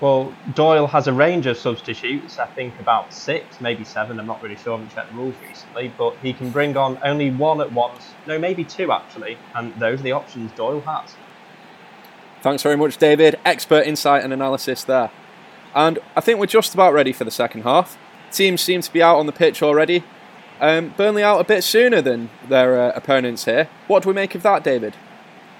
Well, 0.02 0.34
Doyle 0.54 0.88
has 0.88 1.06
a 1.06 1.12
range 1.12 1.46
of 1.46 1.56
substitutes, 1.56 2.40
I 2.40 2.46
think 2.46 2.76
about 2.80 3.12
six, 3.12 3.60
maybe 3.60 3.84
seven, 3.84 4.18
I'm 4.18 4.26
not 4.26 4.42
really 4.42 4.56
sure, 4.56 4.74
I 4.74 4.78
haven't 4.78 4.92
checked 4.92 5.10
the 5.10 5.16
rules 5.16 5.36
recently, 5.48 5.92
but 5.96 6.16
he 6.16 6.32
can 6.32 6.50
bring 6.50 6.76
on 6.76 6.98
only 7.04 7.30
one 7.30 7.60
at 7.60 7.70
once, 7.70 8.02
no, 8.26 8.36
maybe 8.36 8.64
two 8.64 8.90
actually, 8.90 9.38
and 9.54 9.72
those 9.76 10.00
are 10.00 10.02
the 10.02 10.10
options 10.10 10.50
Doyle 10.56 10.80
has. 10.80 11.14
Thanks 12.40 12.64
very 12.64 12.76
much, 12.76 12.96
David. 12.96 13.38
Expert 13.44 13.86
insight 13.86 14.24
and 14.24 14.32
analysis 14.32 14.82
there. 14.82 15.12
And 15.72 16.00
I 16.16 16.20
think 16.20 16.40
we're 16.40 16.46
just 16.46 16.74
about 16.74 16.92
ready 16.92 17.12
for 17.12 17.22
the 17.22 17.30
second 17.30 17.62
half. 17.62 17.96
Teams 18.32 18.60
seem 18.60 18.80
to 18.80 18.92
be 18.92 19.00
out 19.00 19.18
on 19.18 19.26
the 19.26 19.32
pitch 19.32 19.62
already. 19.62 20.02
Um, 20.60 20.94
Burnley 20.96 21.22
out 21.22 21.40
a 21.40 21.44
bit 21.44 21.62
sooner 21.62 22.02
than 22.02 22.28
their 22.48 22.76
uh, 22.76 22.92
opponents 22.96 23.44
here. 23.44 23.68
What 23.86 24.02
do 24.02 24.08
we 24.08 24.16
make 24.16 24.34
of 24.34 24.42
that, 24.42 24.64
David? 24.64 24.96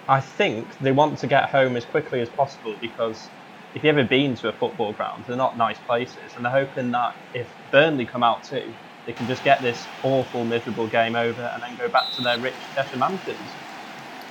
I 0.08 0.20
think 0.20 0.66
they 0.80 0.90
want 0.90 1.18
to 1.20 1.28
get 1.28 1.50
home 1.50 1.76
as 1.76 1.84
quickly 1.84 2.20
as 2.20 2.28
possible 2.28 2.74
because 2.80 3.28
if 3.74 3.82
you've 3.82 3.96
ever 3.96 4.06
been 4.06 4.34
to 4.36 4.48
a 4.48 4.52
football 4.52 4.92
ground, 4.92 5.24
they're 5.26 5.36
not 5.36 5.56
nice 5.56 5.78
places, 5.86 6.18
and 6.36 6.44
they're 6.44 6.52
hoping 6.52 6.90
that 6.90 7.16
if 7.34 7.48
Burnley 7.70 8.04
come 8.04 8.22
out 8.22 8.44
too, 8.44 8.72
they 9.06 9.12
can 9.12 9.26
just 9.26 9.42
get 9.44 9.62
this 9.62 9.84
awful, 10.02 10.44
miserable 10.44 10.86
game 10.86 11.16
over 11.16 11.42
and 11.42 11.62
then 11.62 11.76
go 11.76 11.88
back 11.88 12.12
to 12.16 12.22
their 12.22 12.38
rich 12.38 12.54
Cheshire 12.74 12.98
mansions. 12.98 13.38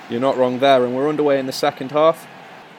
You're 0.10 0.22
not 0.22 0.38
wrong 0.38 0.60
there, 0.60 0.86
and 0.86 0.96
we're 0.96 1.10
underway 1.10 1.40
in 1.40 1.46
the 1.46 1.52
second 1.52 1.92
half. 1.92 2.28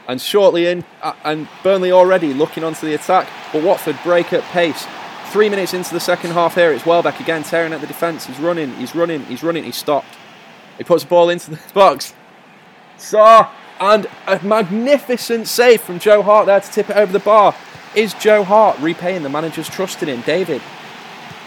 And 0.08 0.20
shortly 0.20 0.66
in, 0.66 0.84
and 1.24 1.48
Burnley 1.62 1.92
already 1.92 2.34
looking 2.34 2.64
onto 2.64 2.86
the 2.86 2.94
attack, 2.94 3.28
but 3.52 3.62
Watford 3.62 3.98
break 4.02 4.32
at 4.32 4.42
pace. 4.44 4.86
Three 5.30 5.48
minutes 5.48 5.74
into 5.74 5.94
the 5.94 6.00
second 6.00 6.32
half 6.32 6.54
here, 6.54 6.72
it's 6.72 6.84
Welbeck 6.84 7.20
again 7.20 7.42
tearing 7.42 7.72
at 7.72 7.80
the 7.80 7.86
defence. 7.86 8.26
He's 8.26 8.38
running, 8.38 8.74
he's 8.74 8.94
running, 8.94 9.24
he's 9.26 9.42
running, 9.42 9.64
he's 9.64 9.76
stopped. 9.76 10.14
He 10.76 10.84
puts 10.84 11.04
the 11.04 11.08
ball 11.08 11.30
into 11.30 11.50
the 11.52 11.60
box. 11.74 12.14
Sarr, 12.98 13.48
and 13.82 14.06
a 14.28 14.38
magnificent 14.44 15.48
save 15.48 15.80
from 15.80 15.98
Joe 15.98 16.22
Hart 16.22 16.46
there 16.46 16.60
to 16.60 16.70
tip 16.70 16.88
it 16.88 16.96
over 16.96 17.12
the 17.12 17.18
bar. 17.18 17.52
Is 17.96 18.14
Joe 18.14 18.44
Hart 18.44 18.78
repaying 18.78 19.24
the 19.24 19.28
manager's 19.28 19.68
trust 19.68 20.04
in 20.04 20.08
him? 20.08 20.20
David? 20.20 20.62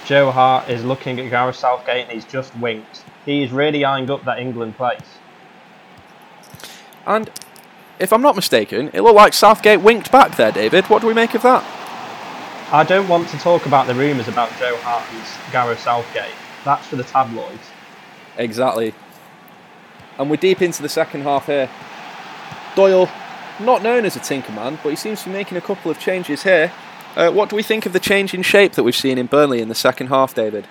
Joe 0.06 0.32
Hart 0.32 0.70
is 0.70 0.84
looking 0.84 1.18
at 1.22 1.30
Gareth 1.30 1.56
Southgate 1.56 2.04
and 2.04 2.12
he's 2.12 2.26
just 2.26 2.54
winked. 2.58 3.04
He's 3.26 3.52
really 3.52 3.86
eyeing 3.86 4.12
up 4.12 4.26
that 4.26 4.38
England 4.38 4.76
place. 4.76 5.00
And 7.08 7.32
if 8.00 8.12
I'm 8.12 8.22
not 8.22 8.36
mistaken, 8.36 8.90
it 8.94 9.00
looked 9.00 9.16
like 9.16 9.34
Southgate 9.34 9.80
winked 9.80 10.12
back 10.12 10.36
there, 10.36 10.52
David. 10.52 10.84
What 10.86 11.02
do 11.02 11.08
we 11.08 11.14
make 11.14 11.36
of 11.36 11.42
that? 11.44 11.64
I 12.70 12.84
don't 12.84 13.08
want 13.08 13.30
to 13.30 13.38
talk 13.38 13.66
about 13.66 13.88
the 13.88 13.96
rumours 13.96 14.28
about 14.28 14.50
Joe 14.60 14.76
Hart 14.82 15.06
and 15.14 15.54
Gareth 15.54 15.80
Southgate. 15.80 16.36
That's 16.66 16.86
for 16.86 16.98
the 16.98 17.04
tabloids. 17.06 17.70
Exactly. 18.38 18.94
And 20.20 20.30
we're 20.30 20.36
deep 20.36 20.62
into 20.62 20.82
the 20.82 20.90
second 20.90 21.22
half 21.22 21.46
here. 21.46 21.70
Doyle, 22.76 23.10
not 23.60 23.82
known 23.82 24.06
as 24.06 24.16
a 24.16 24.20
Tinkerman, 24.20 24.80
but 24.84 24.90
he 24.90 24.96
seems 24.96 25.24
to 25.24 25.30
be 25.30 25.34
making 25.34 25.58
a 25.58 25.62
couple 25.62 25.90
of 25.90 26.00
changes 26.00 26.44
here. 26.44 26.72
Uh, 27.16 27.32
what 27.32 27.50
do 27.50 27.56
we 27.56 27.64
think 27.64 27.86
of 27.86 27.94
the 27.94 28.00
change 28.00 28.34
in 28.34 28.42
shape 28.42 28.74
that 28.74 28.84
we've 28.84 28.96
seen 28.96 29.18
in 29.18 29.28
Burnley 29.28 29.62
in 29.62 29.70
the 29.70 29.76
second 29.76 30.08
half, 30.08 30.34
David? 30.34 30.68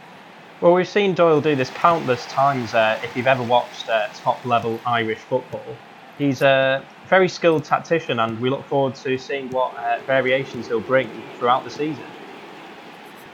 Well, 0.60 0.74
we've 0.74 0.88
seen 0.88 1.14
Doyle 1.14 1.40
do 1.40 1.56
this 1.56 1.70
countless 1.70 2.26
times. 2.26 2.74
Uh, 2.74 3.00
if 3.02 3.16
you've 3.16 3.26
ever 3.26 3.42
watched 3.42 3.88
uh, 3.88 4.08
top 4.14 4.44
level 4.44 4.78
Irish 4.86 5.18
football, 5.18 5.76
he's 6.18 6.42
a 6.42 6.84
very 7.08 7.28
skilled 7.28 7.64
tactician, 7.64 8.20
and 8.20 8.38
we 8.40 8.50
look 8.50 8.64
forward 8.64 8.94
to 8.96 9.18
seeing 9.18 9.50
what 9.50 9.74
uh, 9.76 10.00
variations 10.06 10.66
he'll 10.68 10.80
bring 10.80 11.10
throughout 11.38 11.64
the 11.64 11.70
season. 11.70 12.04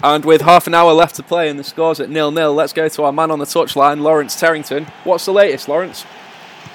And 0.03 0.25
with 0.25 0.41
half 0.43 0.67
an 0.67 0.75
hour 0.75 0.93
left 0.93 1.17
to 1.17 1.23
play 1.23 1.51
and 1.51 1.59
the 1.59 1.65
score's 1.65 2.01
at 2.01 2.09
nil 2.09 2.31
nil, 2.31 2.55
let's 2.55 2.73
go 2.73 2.89
to 2.89 3.03
our 3.05 3.13
man 3.13 3.31
on 3.31 3.39
the 3.39 3.45
touchline, 3.45 4.01
Lawrence 4.01 4.41
Terrington. 4.41 4.89
What's 5.05 5.27
the 5.27 5.33
latest, 5.33 5.69
Lawrence? 5.69 6.07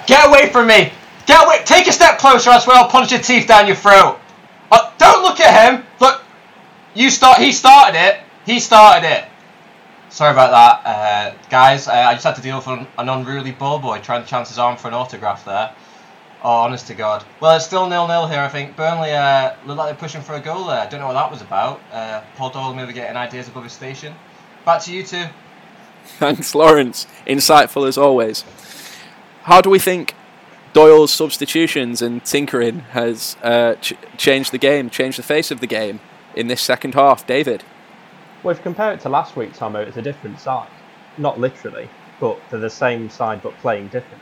Get 0.06 0.28
away 0.28 0.50
from 0.50 0.68
me! 0.68 0.92
Get 1.26 1.44
away! 1.44 1.62
Take 1.64 1.86
a 1.88 1.92
step 1.92 2.18
closer, 2.18 2.50
I 2.50 2.58
swear 2.58 2.76
I'll 2.76 2.88
punch 2.88 3.10
your 3.10 3.20
teeth 3.20 3.46
down 3.46 3.66
your 3.66 3.76
throat. 3.76 4.18
Uh, 4.70 4.92
don't 4.98 5.22
look 5.22 5.40
at 5.40 5.70
him. 5.70 5.84
Look, 6.00 6.22
you 6.94 7.10
start. 7.10 7.38
He 7.38 7.52
started 7.52 7.98
it. 7.98 8.20
He 8.44 8.60
started 8.60 9.06
it. 9.06 9.24
Sorry 10.08 10.32
about 10.32 10.50
that, 10.50 10.88
uh, 10.88 11.34
guys. 11.50 11.88
Uh, 11.88 11.92
I 11.92 12.14
just 12.14 12.24
had 12.24 12.36
to 12.36 12.42
deal 12.42 12.56
with 12.56 12.66
an, 12.68 12.86
an 12.96 13.08
unruly 13.08 13.52
ball 13.52 13.78
boy 13.78 13.98
trying 13.98 14.22
to 14.22 14.28
chance 14.28 14.48
his 14.48 14.58
arm 14.58 14.76
for 14.76 14.88
an 14.88 14.94
autograph 14.94 15.44
there. 15.44 15.74
Oh, 16.42 16.50
honest 16.50 16.86
to 16.86 16.94
God. 16.94 17.24
Well, 17.40 17.56
it's 17.56 17.66
still 17.66 17.88
nil-nil 17.88 18.28
here, 18.28 18.38
I 18.38 18.48
think. 18.48 18.76
Burnley 18.76 19.10
uh, 19.10 19.54
look 19.66 19.76
like 19.76 19.88
they're 19.88 20.00
pushing 20.00 20.22
for 20.22 20.34
a 20.34 20.40
goal 20.40 20.66
there. 20.66 20.78
I 20.78 20.86
don't 20.86 21.00
know 21.00 21.08
what 21.08 21.14
that 21.14 21.30
was 21.30 21.42
about. 21.42 21.80
Uh, 21.90 22.22
Paul 22.36 22.50
Doyle 22.50 22.74
maybe 22.74 22.92
getting 22.92 23.16
ideas 23.16 23.48
above 23.48 23.64
his 23.64 23.72
station. 23.72 24.14
Back 24.64 24.82
to 24.82 24.92
you 24.94 25.02
two. 25.02 25.24
Thanks, 26.04 26.54
Lawrence. 26.54 27.06
Insightful 27.26 27.88
as 27.88 27.98
always. 27.98 28.44
How 29.42 29.60
do 29.60 29.70
we 29.70 29.78
think 29.78 30.14
Doyle's 30.76 31.10
substitutions 31.10 32.02
and 32.02 32.22
tinkering 32.22 32.80
has 32.90 33.34
uh, 33.42 33.76
ch- 33.76 33.94
changed 34.18 34.52
the 34.52 34.58
game, 34.58 34.90
changed 34.90 35.18
the 35.18 35.22
face 35.22 35.50
of 35.50 35.60
the 35.60 35.66
game 35.66 36.00
in 36.34 36.48
this 36.48 36.60
second 36.60 36.92
half, 36.92 37.26
David? 37.26 37.64
Well, 38.42 38.52
if 38.52 38.58
you 38.58 38.62
compare 38.62 38.92
it 38.92 39.00
to 39.00 39.08
last 39.08 39.36
week, 39.36 39.54
Tomo, 39.54 39.80
it's 39.80 39.96
a 39.96 40.02
different 40.02 40.38
side. 40.38 40.68
Not 41.16 41.40
literally, 41.40 41.88
but 42.20 42.38
they're 42.50 42.60
the 42.60 42.68
same 42.68 43.08
side 43.08 43.42
but 43.42 43.56
playing 43.60 43.84
differently. 43.86 44.20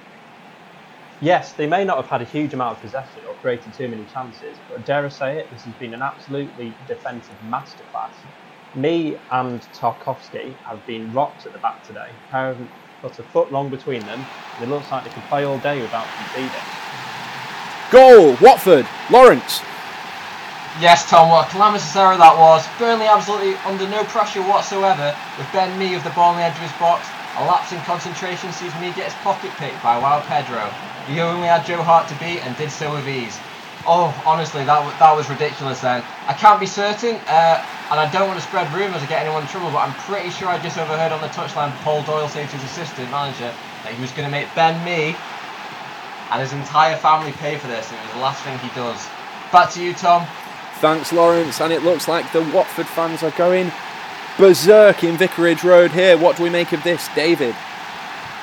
Yes, 1.20 1.54
they 1.54 1.66
may 1.66 1.84
not 1.84 1.96
have 1.96 2.06
had 2.06 2.22
a 2.22 2.24
huge 2.24 2.54
amount 2.54 2.76
of 2.76 2.82
possession 2.82 3.22
or 3.28 3.34
created 3.42 3.74
too 3.74 3.88
many 3.88 4.04
chances, 4.12 4.56
but 4.70 4.86
dare 4.86 5.04
I 5.04 5.08
say 5.08 5.38
it, 5.40 5.50
this 5.50 5.62
has 5.62 5.74
been 5.74 5.92
an 5.92 6.02
absolutely 6.02 6.72
defensive 6.86 7.34
masterclass. 7.48 8.14
Me 8.76 9.16
and 9.32 9.60
Tarkowski 9.74 10.54
have 10.68 10.86
been 10.86 11.12
rocked 11.12 11.46
at 11.46 11.52
the 11.52 11.58
back 11.58 11.84
today. 11.84 12.10
Got 13.04 13.18
a 13.18 13.22
foot 13.22 13.52
long 13.52 13.68
between 13.68 14.00
them. 14.06 14.24
and 14.56 14.64
It 14.64 14.72
looks 14.72 14.90
like 14.90 15.04
they 15.04 15.10
could 15.10 15.22
play 15.24 15.44
all 15.44 15.58
day 15.58 15.82
without 15.82 16.06
conceding. 16.16 16.64
Goal, 17.92 18.32
Watford, 18.40 18.88
Lawrence. 19.10 19.60
Yes, 20.80 21.08
Tom, 21.08 21.28
what 21.28 21.46
a 21.46 21.50
calamitous 21.50 21.94
error 21.94 22.16
that 22.16 22.34
was. 22.34 22.66
Burnley 22.78 23.04
absolutely 23.04 23.60
under 23.68 23.86
no 23.86 24.02
pressure 24.04 24.40
whatsoever, 24.40 25.14
with 25.36 25.46
Ben 25.52 25.78
Mee 25.78 25.94
of 25.94 26.02
the 26.02 26.10
ball 26.16 26.32
on 26.32 26.36
the 26.40 26.42
edge 26.42 26.56
of 26.56 26.64
his 26.64 26.72
box. 26.80 27.06
A 27.36 27.44
lapse 27.44 27.72
in 27.76 27.80
concentration 27.84 28.50
sees 28.56 28.72
Mee 28.80 28.90
get 28.96 29.12
his 29.12 29.20
pocket 29.20 29.52
picked 29.60 29.82
by 29.82 30.00
Wild 30.00 30.24
Pedro. 30.24 30.64
He 31.06 31.20
only 31.20 31.46
had 31.46 31.66
Joe 31.66 31.82
Hart 31.82 32.08
to 32.08 32.16
beat 32.16 32.40
and 32.40 32.56
did 32.56 32.72
so 32.72 32.90
with 32.90 33.06
ease. 33.06 33.36
Oh, 33.86 34.08
honestly, 34.24 34.64
that, 34.64 34.80
w- 34.80 34.96
that 34.98 35.12
was 35.14 35.28
ridiculous 35.28 35.80
then. 35.80 36.02
I 36.26 36.32
can't 36.32 36.58
be 36.58 36.66
certain, 36.66 37.16
uh, 37.28 37.60
and 37.92 38.00
I 38.00 38.08
don't 38.10 38.28
want 38.28 38.40
to 38.40 38.46
spread 38.46 38.72
rumours 38.72 39.02
or 39.02 39.06
get 39.06 39.20
anyone 39.20 39.42
in 39.42 39.48
trouble, 39.48 39.70
but 39.70 39.84
I'm 39.84 39.94
pretty 40.08 40.30
sure 40.30 40.48
I 40.48 40.58
just 40.62 40.78
overheard 40.78 41.12
on 41.12 41.20
the 41.20 41.28
touchline 41.28 41.74
Paul 41.84 42.02
Doyle 42.04 42.28
say 42.28 42.46
to 42.46 42.56
his 42.56 42.64
assistant 42.64 43.10
manager 43.10 43.52
that 43.84 43.92
he 43.92 44.00
was 44.00 44.10
going 44.12 44.24
to 44.24 44.32
make 44.32 44.48
Ben 44.54 44.72
Mee 44.84 45.14
and 46.32 46.40
his 46.40 46.52
entire 46.52 46.96
family 46.96 47.32
pay 47.32 47.58
for 47.58 47.68
this, 47.68 47.90
and 47.90 47.98
it 48.00 48.02
was 48.08 48.12
the 48.14 48.20
last 48.24 48.42
thing 48.42 48.58
he 48.60 48.72
does. 48.74 49.06
Back 49.52 49.70
to 49.72 49.84
you, 49.84 49.92
Tom. 49.92 50.26
Thanks, 50.80 51.12
Lawrence. 51.12 51.60
And 51.60 51.72
it 51.72 51.82
looks 51.82 52.08
like 52.08 52.32
the 52.32 52.42
Watford 52.52 52.86
fans 52.88 53.22
are 53.22 53.30
going 53.32 53.70
berserk 54.38 55.04
in 55.04 55.16
Vicarage 55.16 55.62
Road 55.62 55.92
here. 55.92 56.16
What 56.18 56.36
do 56.36 56.42
we 56.42 56.50
make 56.50 56.72
of 56.72 56.82
this, 56.82 57.08
David? 57.14 57.54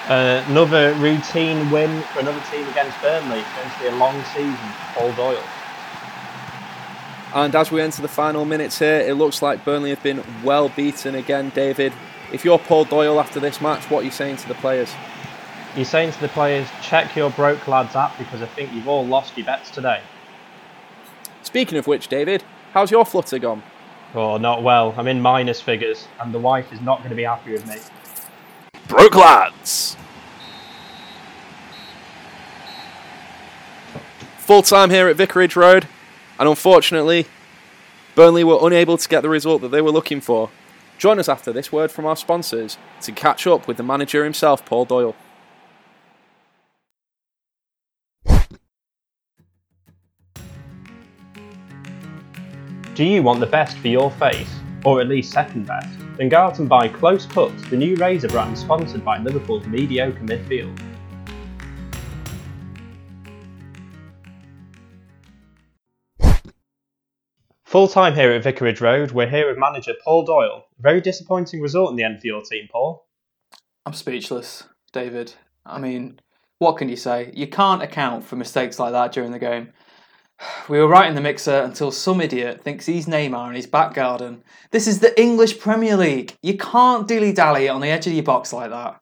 Uh, 0.07 0.43
another 0.47 0.93
routine 0.95 1.69
win 1.69 2.01
for 2.13 2.19
another 2.19 2.41
team 2.51 2.67
against 2.67 2.99
Burnley. 3.01 3.39
It's 3.39 3.55
going 3.55 3.69
to 3.69 3.79
be 3.79 3.87
a 3.87 3.95
long 3.97 4.23
season 4.33 4.55
for 4.55 4.99
Paul 4.99 5.13
Doyle. 5.13 5.43
And 7.33 7.55
as 7.55 7.71
we 7.71 7.79
enter 7.81 8.01
the 8.01 8.07
final 8.07 8.43
minutes 8.43 8.79
here, 8.79 8.99
it 8.99 9.13
looks 9.13 9.41
like 9.41 9.63
Burnley 9.63 9.91
have 9.91 10.03
been 10.03 10.23
well 10.43 10.69
beaten 10.69 11.15
again, 11.15 11.49
David. 11.55 11.93
If 12.33 12.43
you're 12.43 12.59
Paul 12.59 12.85
Doyle 12.85 13.19
after 13.19 13.39
this 13.39 13.61
match, 13.61 13.89
what 13.89 14.01
are 14.01 14.05
you 14.05 14.11
saying 14.11 14.37
to 14.37 14.47
the 14.47 14.55
players? 14.55 14.91
You're 15.75 15.85
saying 15.85 16.11
to 16.11 16.19
the 16.19 16.27
players, 16.29 16.67
check 16.81 17.15
your 17.15 17.29
broke 17.29 17.67
lads 17.67 17.95
app 17.95 18.17
because 18.17 18.41
I 18.41 18.47
think 18.47 18.73
you've 18.73 18.87
all 18.87 19.05
lost 19.05 19.37
your 19.37 19.45
bets 19.45 19.69
today. 19.69 20.01
Speaking 21.43 21.77
of 21.77 21.87
which, 21.87 22.07
David, 22.07 22.43
how's 22.73 22.91
your 22.91 23.05
flutter 23.05 23.39
gone? 23.39 23.63
Oh, 24.13 24.37
not 24.37 24.63
well. 24.63 24.93
I'm 24.97 25.07
in 25.07 25.21
minus 25.21 25.61
figures, 25.61 26.07
and 26.19 26.33
the 26.33 26.39
wife 26.39 26.73
is 26.73 26.81
not 26.81 26.97
going 26.97 27.11
to 27.11 27.15
be 27.15 27.23
happy 27.23 27.53
with 27.53 27.65
me. 27.65 27.77
Broke 28.87 29.15
lads! 29.15 29.97
Full 34.39 34.61
time 34.63 34.89
here 34.89 35.07
at 35.07 35.15
Vicarage 35.15 35.55
Road, 35.55 35.87
and 36.37 36.49
unfortunately, 36.49 37.25
Burnley 38.15 38.43
were 38.43 38.59
unable 38.61 38.97
to 38.97 39.07
get 39.07 39.21
the 39.21 39.29
result 39.29 39.61
that 39.61 39.69
they 39.69 39.81
were 39.81 39.91
looking 39.91 40.19
for. 40.19 40.49
Join 40.97 41.19
us 41.19 41.29
after 41.29 41.53
this 41.53 41.71
word 41.71 41.89
from 41.89 42.05
our 42.05 42.15
sponsors 42.15 42.77
to 43.01 43.11
catch 43.11 43.47
up 43.47 43.67
with 43.67 43.77
the 43.77 43.83
manager 43.83 44.23
himself, 44.23 44.65
Paul 44.65 44.85
Doyle. 44.85 45.15
Do 52.93 53.05
you 53.05 53.23
want 53.23 53.39
the 53.39 53.47
best 53.47 53.77
for 53.77 53.87
your 53.87 54.11
face, 54.11 54.53
or 54.83 54.99
at 54.99 55.07
least 55.07 55.31
second 55.31 55.65
best? 55.65 56.00
Then 56.17 56.29
go 56.29 56.37
out 56.37 56.59
and 56.59 56.69
buy 56.69 56.87
Close 56.87 57.25
Cut, 57.25 57.51
the 57.69 57.77
new 57.77 57.95
razor 57.95 58.27
brand 58.27 58.57
sponsored 58.57 59.03
by 59.03 59.17
Liverpool's 59.17 59.65
mediocre 59.67 60.19
midfield. 60.19 60.79
Full 67.71 67.87
time 67.87 68.15
here 68.15 68.33
at 68.33 68.43
Vicarage 68.43 68.81
Road, 68.81 69.11
we're 69.11 69.29
here 69.29 69.47
with 69.47 69.57
manager 69.57 69.93
Paul 70.03 70.25
Doyle. 70.25 70.65
Very 70.79 70.99
disappointing 70.99 71.61
result 71.61 71.91
in 71.91 71.95
the 71.95 72.03
end 72.03 72.19
for 72.19 72.27
your 72.27 72.41
team, 72.41 72.67
Paul. 72.69 73.07
I'm 73.85 73.93
speechless, 73.93 74.65
David. 74.91 75.33
I 75.65 75.79
mean, 75.79 76.19
what 76.59 76.77
can 76.77 76.89
you 76.89 76.97
say? 76.97 77.31
You 77.33 77.47
can't 77.47 77.81
account 77.81 78.25
for 78.25 78.35
mistakes 78.35 78.77
like 78.77 78.91
that 78.91 79.13
during 79.13 79.31
the 79.31 79.39
game. 79.39 79.71
We 80.69 80.79
were 80.79 80.87
right 80.87 81.07
in 81.07 81.15
the 81.15 81.21
mixer 81.21 81.59
until 81.59 81.91
some 81.91 82.21
idiot 82.21 82.63
thinks 82.63 82.85
he's 82.85 83.05
Neymar 83.05 83.49
in 83.49 83.55
his 83.55 83.67
back 83.67 83.93
garden. 83.93 84.43
This 84.71 84.87
is 84.87 84.99
the 84.99 85.19
English 85.19 85.59
Premier 85.59 85.97
League. 85.97 86.35
You 86.41 86.57
can't 86.57 87.07
dilly 87.07 87.33
dally 87.33 87.69
on 87.69 87.81
the 87.81 87.89
edge 87.89 88.07
of 88.07 88.13
your 88.13 88.23
box 88.23 88.53
like 88.53 88.69
that. 88.69 88.99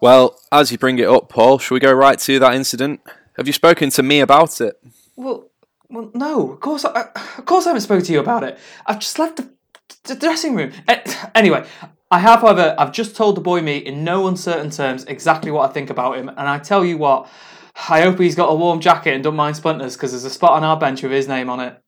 Well, 0.00 0.38
as 0.52 0.70
you 0.70 0.78
bring 0.78 0.98
it 0.98 1.08
up, 1.08 1.28
Paul, 1.28 1.58
shall 1.58 1.74
we 1.74 1.80
go 1.80 1.92
right 1.92 2.18
to 2.20 2.38
that 2.38 2.54
incident? 2.54 3.00
Have 3.36 3.46
you 3.46 3.52
spoken 3.52 3.90
to 3.90 4.02
me 4.02 4.20
about 4.20 4.60
it? 4.60 4.80
Well, 5.16 5.50
well, 5.90 6.10
no. 6.14 6.52
Of 6.52 6.60
course, 6.60 6.84
I, 6.84 7.08
of 7.38 7.44
course, 7.44 7.66
I 7.66 7.70
haven't 7.70 7.82
spoken 7.82 8.04
to 8.04 8.12
you 8.12 8.20
about 8.20 8.44
it. 8.44 8.58
I've 8.86 9.00
just 9.00 9.18
left 9.18 9.36
the, 9.36 9.50
the 10.04 10.14
dressing 10.14 10.54
room. 10.54 10.72
Eh, 10.86 11.02
Anyway, 11.34 11.66
I 12.10 12.20
have, 12.20 12.40
however, 12.40 12.74
I've 12.78 12.92
just 12.92 13.16
told 13.16 13.36
the 13.36 13.40
boy 13.40 13.60
Mee 13.60 13.78
in 13.78 14.04
no 14.04 14.28
uncertain 14.28 14.70
terms 14.70 15.04
exactly 15.04 15.50
what 15.50 15.68
I 15.68 15.72
think 15.72 15.90
about 15.90 16.16
him, 16.16 16.28
and 16.28 16.40
I 16.40 16.58
tell 16.58 16.84
you 16.84 16.96
what, 16.96 17.28
I 17.88 18.02
hope 18.02 18.18
he's 18.18 18.34
got 18.34 18.50
a 18.50 18.54
warm 18.54 18.80
jacket 18.80 19.14
and 19.14 19.22
don't 19.22 19.36
mind 19.36 19.56
splinters 19.56 19.96
because 19.96 20.12
there's 20.12 20.24
a 20.24 20.30
spot 20.30 20.52
on 20.52 20.64
our 20.64 20.78
bench 20.78 21.02
with 21.02 21.12
his 21.12 21.28
name 21.28 21.48
on 21.48 21.60
it. 21.60 21.82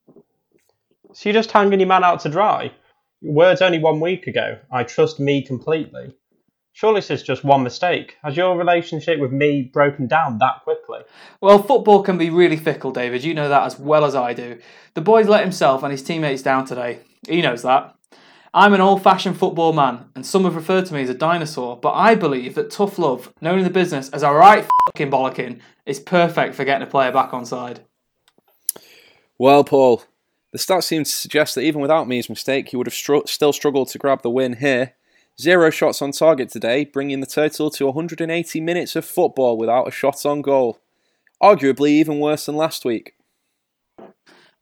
So 1.12 1.28
you're 1.28 1.34
just 1.34 1.50
hanging 1.50 1.80
your 1.80 1.88
man 1.88 2.04
out 2.04 2.20
to 2.20 2.28
dry? 2.28 2.72
Your 3.20 3.34
words 3.34 3.60
only 3.60 3.78
one 3.78 4.00
week 4.00 4.26
ago. 4.26 4.58
I 4.72 4.84
trust 4.84 5.18
me 5.18 5.42
completely. 5.42 6.14
Surely 6.72 7.00
this 7.00 7.10
is 7.10 7.22
just 7.22 7.44
one 7.44 7.64
mistake. 7.64 8.16
Has 8.22 8.36
your 8.36 8.56
relationship 8.56 9.18
with 9.18 9.32
me 9.32 9.70
broken 9.72 10.06
down 10.06 10.38
that 10.38 10.62
quickly? 10.62 11.00
Well, 11.40 11.62
football 11.62 12.02
can 12.02 12.16
be 12.16 12.30
really 12.30 12.56
fickle, 12.56 12.92
David. 12.92 13.24
You 13.24 13.34
know 13.34 13.48
that 13.48 13.64
as 13.64 13.78
well 13.78 14.04
as 14.04 14.14
I 14.14 14.32
do. 14.32 14.58
The 14.94 15.00
boy's 15.00 15.26
let 15.26 15.42
himself 15.42 15.82
and 15.82 15.90
his 15.90 16.02
teammates 16.02 16.42
down 16.42 16.64
today. 16.64 17.00
He 17.28 17.42
knows 17.42 17.62
that. 17.62 17.94
I'm 18.52 18.74
an 18.74 18.80
old 18.80 19.02
fashioned 19.02 19.38
football 19.38 19.72
man, 19.72 20.06
and 20.16 20.26
some 20.26 20.42
have 20.42 20.56
referred 20.56 20.86
to 20.86 20.94
me 20.94 21.02
as 21.02 21.08
a 21.08 21.14
dinosaur, 21.14 21.76
but 21.76 21.92
I 21.92 22.16
believe 22.16 22.56
that 22.56 22.70
tough 22.70 22.98
love, 22.98 23.32
known 23.40 23.58
in 23.58 23.64
the 23.64 23.70
business 23.70 24.08
as 24.10 24.24
a 24.24 24.32
right 24.32 24.66
fucking 24.86 25.08
bollocking, 25.08 25.60
is 25.86 26.00
perfect 26.00 26.56
for 26.56 26.64
getting 26.64 26.86
a 26.86 26.90
player 26.90 27.12
back 27.12 27.32
on 27.32 27.46
side. 27.46 27.80
Well, 29.38 29.62
Paul, 29.62 30.02
the 30.50 30.58
stats 30.58 30.84
seem 30.84 31.04
to 31.04 31.10
suggest 31.10 31.54
that 31.54 31.60
even 31.60 31.80
without 31.80 32.08
Mee's 32.08 32.28
mistake, 32.28 32.70
he 32.70 32.76
would 32.76 32.88
have 32.88 33.24
still 33.28 33.52
struggled 33.52 33.88
to 33.90 33.98
grab 33.98 34.22
the 34.22 34.30
win 34.30 34.56
here. 34.56 34.94
Zero 35.40 35.70
shots 35.70 36.02
on 36.02 36.10
target 36.10 36.50
today, 36.50 36.84
bringing 36.84 37.20
the 37.20 37.26
total 37.26 37.70
to 37.70 37.86
180 37.86 38.60
minutes 38.60 38.96
of 38.96 39.04
football 39.04 39.56
without 39.56 39.86
a 39.86 39.92
shot 39.92 40.26
on 40.26 40.42
goal. 40.42 40.80
Arguably 41.40 41.90
even 41.90 42.18
worse 42.18 42.46
than 42.46 42.56
last 42.56 42.84
week. 42.84 43.14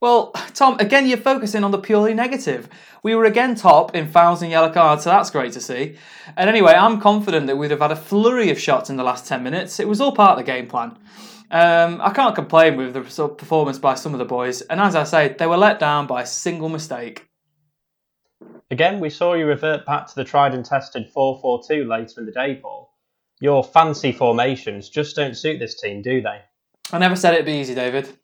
Well, 0.01 0.31
Tom, 0.53 0.77
again, 0.79 1.07
you're 1.07 1.17
focusing 1.17 1.65
on 1.65 1.71
the 1.71 1.77
purely 1.77 2.13
negative. 2.13 2.69
We 3.03 3.15
were 3.15 3.25
again 3.25 3.55
top 3.55 3.95
in 3.95 4.07
fouls 4.07 4.41
and 4.41 4.49
yellow 4.49 4.71
cards, 4.71 5.03
so 5.03 5.09
that's 5.09 5.29
great 5.29 5.51
to 5.53 5.61
see. 5.61 5.97
And 6.37 6.49
anyway, 6.49 6.73
I'm 6.73 7.01
confident 7.01 7.47
that 7.47 7.57
we'd 7.57 7.71
have 7.71 7.81
had 7.81 7.91
a 7.91 7.97
flurry 7.97 8.49
of 8.49 8.59
shots 8.59 8.89
in 8.89 8.95
the 8.95 9.03
last 9.03 9.27
10 9.27 9.43
minutes. 9.43 9.79
It 9.79 9.89
was 9.89 9.99
all 9.99 10.13
part 10.13 10.31
of 10.31 10.37
the 10.37 10.49
game 10.49 10.67
plan. 10.67 10.97
Um, 11.51 11.99
I 12.01 12.11
can't 12.11 12.35
complain 12.35 12.77
with 12.77 12.93
the 12.93 13.01
performance 13.27 13.77
by 13.77 13.95
some 13.95 14.13
of 14.13 14.19
the 14.19 14.25
boys, 14.25 14.61
and 14.61 14.79
as 14.79 14.95
I 14.95 15.03
say, 15.03 15.35
they 15.37 15.47
were 15.47 15.57
let 15.57 15.79
down 15.79 16.07
by 16.07 16.21
a 16.21 16.25
single 16.25 16.69
mistake. 16.69 17.27
Again, 18.71 18.99
we 18.99 19.09
saw 19.09 19.33
you 19.33 19.47
revert 19.47 19.85
back 19.85 20.07
to 20.07 20.15
the 20.15 20.23
tried 20.23 20.53
and 20.53 20.63
tested 20.63 21.09
4 21.09 21.39
4 21.41 21.61
2 21.67 21.85
later 21.85 22.19
in 22.19 22.25
the 22.25 22.31
day, 22.31 22.55
Paul. 22.61 22.93
Your 23.41 23.63
fancy 23.63 24.11
formations 24.11 24.89
just 24.89 25.15
don't 25.15 25.35
suit 25.35 25.59
this 25.59 25.81
team, 25.81 26.01
do 26.03 26.21
they? 26.21 26.41
I 26.91 26.99
never 26.99 27.15
said 27.15 27.33
it'd 27.33 27.45
be 27.47 27.53
easy, 27.53 27.73
David. 27.73 28.18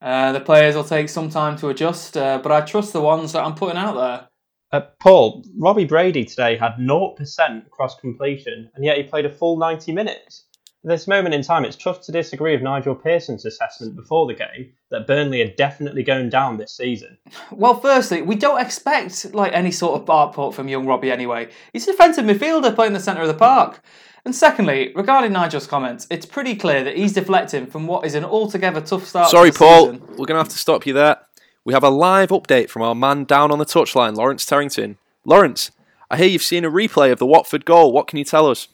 Uh, 0.00 0.32
the 0.32 0.40
players 0.40 0.74
will 0.74 0.84
take 0.84 1.08
some 1.08 1.28
time 1.28 1.56
to 1.58 1.68
adjust, 1.68 2.16
uh, 2.16 2.38
but 2.42 2.52
I 2.52 2.62
trust 2.62 2.92
the 2.92 3.02
ones 3.02 3.32
that 3.32 3.44
I'm 3.44 3.54
putting 3.54 3.76
out 3.76 3.94
there. 3.94 4.28
Uh, 4.72 4.86
Paul, 5.00 5.44
Robbie 5.58 5.84
Brady 5.84 6.24
today 6.24 6.56
had 6.56 6.76
0% 6.76 7.70
cross 7.70 7.98
completion, 8.00 8.70
and 8.74 8.84
yet 8.84 8.96
he 8.96 9.02
played 9.02 9.26
a 9.26 9.30
full 9.30 9.58
90 9.58 9.92
minutes. 9.92 10.46
At 10.82 10.88
this 10.88 11.06
moment 11.06 11.34
in 11.34 11.42
time, 11.42 11.66
it's 11.66 11.76
tough 11.76 12.00
to 12.02 12.12
disagree 12.12 12.52
with 12.52 12.62
Nigel 12.62 12.94
Pearson's 12.94 13.44
assessment 13.44 13.96
before 13.96 14.26
the 14.26 14.32
game 14.32 14.72
that 14.90 15.06
Burnley 15.06 15.42
are 15.42 15.54
definitely 15.54 16.02
going 16.02 16.30
down 16.30 16.56
this 16.56 16.74
season. 16.74 17.18
Well, 17.52 17.78
firstly, 17.78 18.22
we 18.22 18.34
don't 18.34 18.60
expect 18.60 19.34
like 19.34 19.52
any 19.52 19.72
sort 19.72 20.00
of 20.00 20.08
output 20.08 20.54
from 20.54 20.68
young 20.68 20.86
Robbie 20.86 21.10
anyway. 21.10 21.50
He's 21.74 21.86
a 21.86 21.92
defensive 21.92 22.24
midfielder 22.24 22.74
playing 22.74 22.94
the 22.94 23.00
centre 23.00 23.20
of 23.20 23.28
the 23.28 23.34
park. 23.34 23.82
And 24.24 24.34
secondly, 24.34 24.92
regarding 24.94 25.32
Nigel's 25.32 25.66
comments, 25.66 26.06
it's 26.10 26.26
pretty 26.26 26.54
clear 26.54 26.84
that 26.84 26.96
he's 26.96 27.12
deflecting 27.14 27.66
from 27.66 27.86
what 27.86 28.04
is 28.04 28.14
an 28.14 28.24
altogether 28.24 28.80
tough 28.80 29.06
start. 29.06 29.26
to 29.26 29.30
Sorry, 29.30 29.50
the 29.50 29.58
Paul. 29.58 29.92
season. 29.92 30.00
We're 30.10 30.26
going 30.26 30.28
to 30.28 30.34
have 30.36 30.48
to 30.48 30.58
stop 30.58 30.86
you 30.86 30.92
there. 30.92 31.16
We 31.64 31.72
have 31.74 31.84
a 31.84 31.90
live 31.90 32.30
update 32.30 32.68
from 32.68 32.82
our 32.82 32.94
man 32.94 33.24
down 33.24 33.50
on 33.50 33.58
the 33.58 33.64
touchline, 33.64 34.16
Lawrence 34.16 34.44
Terrington. 34.44 34.96
Lawrence, 35.24 35.70
I 36.10 36.16
hear 36.16 36.26
you've 36.28 36.42
seen 36.42 36.64
a 36.64 36.70
replay 36.70 37.12
of 37.12 37.18
the 37.18 37.26
Watford 37.26 37.64
goal. 37.64 37.92
What 37.92 38.06
can 38.08 38.18
you 38.18 38.24
tell 38.24 38.46
us? 38.46 38.68